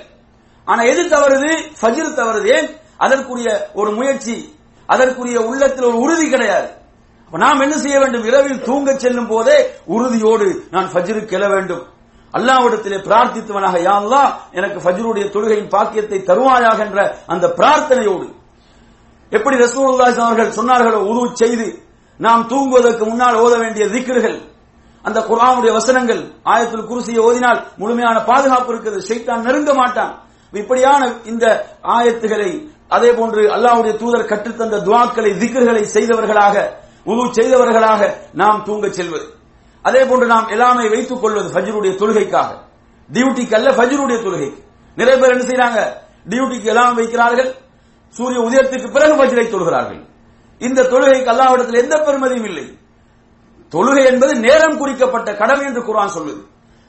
[0.64, 1.58] ஆனா எது தவறுது?
[1.80, 2.46] ஃபஜிர் தவறுது.
[2.46, 2.76] ஏன்?
[2.96, 4.58] அதற்குரிய ஒரு முயற்சி.
[4.86, 6.68] அதற்குரிய உள்ளத்தில் ஒரு உறுதி கிடையாது.
[7.24, 8.24] அப்ப நாம் என்ன செய்ய வேண்டும்?
[8.24, 11.94] இரவில் தூங்க செல்லும் போதே உறுதியோடு நான் ஃபஜ்ருக்கு எழ வேண்டும்.
[12.32, 18.34] அல்லாவிடத்திலே பிரார்த்தித்தவனாக யாருதான் எனக்கு ஃபஜ்ருடைய தொழுகையின் பாக்கியத்தை தருவாயாக என்ற அந்த பிரார்த்தனையோடு
[19.30, 21.66] எப்படி ரசூலுல்லாஹி அவர்கள் சொன்னார்களோ உது செய்து
[22.18, 24.36] நாம் தூங்குவதற்கு முன்னால் ஓத வேண்டிய திக்ருகள்
[25.02, 30.14] அந்த குரானுடைய வசனங்கள் ஆயத்தில் குருசியை ஓதினால் முழுமையான பாதுகாப்பு இருக்கிறது சைத்தான் நெருங்க மாட்டான்.
[30.52, 31.44] இப்படியான இந்த
[31.82, 32.50] ஆயத்துகளை
[32.88, 36.56] அதே போன்று அல்லாஹ்வுடைய தூதர் கற்றுத்தந்த துவாக்களை திக்ருகளை செய்தவர்களாக
[37.04, 38.00] உது செய்தவர்களாக
[38.32, 39.26] நாம் தூங்கச் செல்வது.
[39.82, 42.50] அதே போன்று நாம் எல்லாமே வைத்துக் கொள்வது ஃபஜ்ருடைய தொழுகைக்காக.
[43.12, 44.60] டியூட்டிக்கு அல்ல ஃபஜ்ருடைய தொழுகைக்கு.
[44.96, 45.80] நிறைய பேர் என்ன செய்யறாங்க
[46.30, 47.50] டியூட்டிக்கு எல்லாம் வைக்கிறார்கள்.
[48.14, 50.00] சூரிய உதயத்துக்கு பிறகு பஜ்ரை தொழுகிறார்கள்.
[50.61, 52.66] இந்த தொழுகைக்கு அல்லாவிடத்தில் எந்த பெருமதியும் இல்லை.
[53.72, 56.42] தொழுகை என்பது நேரம் குறிக்கப்பட்ட கடமை என்று குரான் சொல்லுது.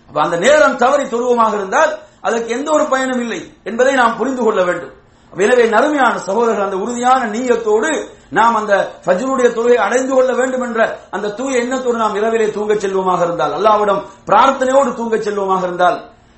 [0.09, 1.91] அப்ப அந்த நேரம் தவறி தொழுவமாக இருந்தால்
[2.22, 4.93] அதற்கு எந்த ஒரு பயனும் இல்லை என்பதை நாம் புரிந்து கொள்ள வேண்டும்.
[5.34, 7.89] எனவே நறுமையான சகோதரர்கள் அந்த உறுதியான நீயத்தோடு
[8.38, 8.74] நாம் அந்த
[9.05, 10.80] ஃபஜ்ருடைய தொழுகை அடைந்து கொள்ள வேண்டும் என்ற
[11.15, 15.97] அந்த தூய எண்ணத்தோடு நாம் இரவிலே தூங்கச் செல்வோமாக இருந்தால் அல்லாவிடம் பிரார்த்தனையோடு தூங்கச் செல்வோமாக இருந்தால்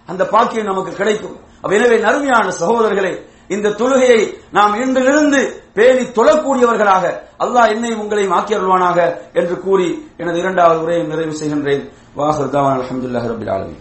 [0.09, 1.35] அந்த பாக்கியம் நமக்கு கிடைக்கும்.
[1.61, 3.13] எனவே நறுமையான சகோதரர்களே
[3.49, 4.21] இந்த தொழுகையை
[4.51, 5.39] நாம் இன்றிலிருந்து
[5.73, 7.05] பேணி தொழக்கூடியவர்களாக
[7.39, 8.97] அல்லாஹ் என்னை உங்களையும் ஆக்கியருள்வானாக
[9.33, 11.83] என்று கூறி எனது இரண்டாவது உரையை நிறைவு செய்கின்றேன்.
[12.17, 13.75] வாஹர் தாவான் அலமதுல்லாஹ் ரபில் ஆலமி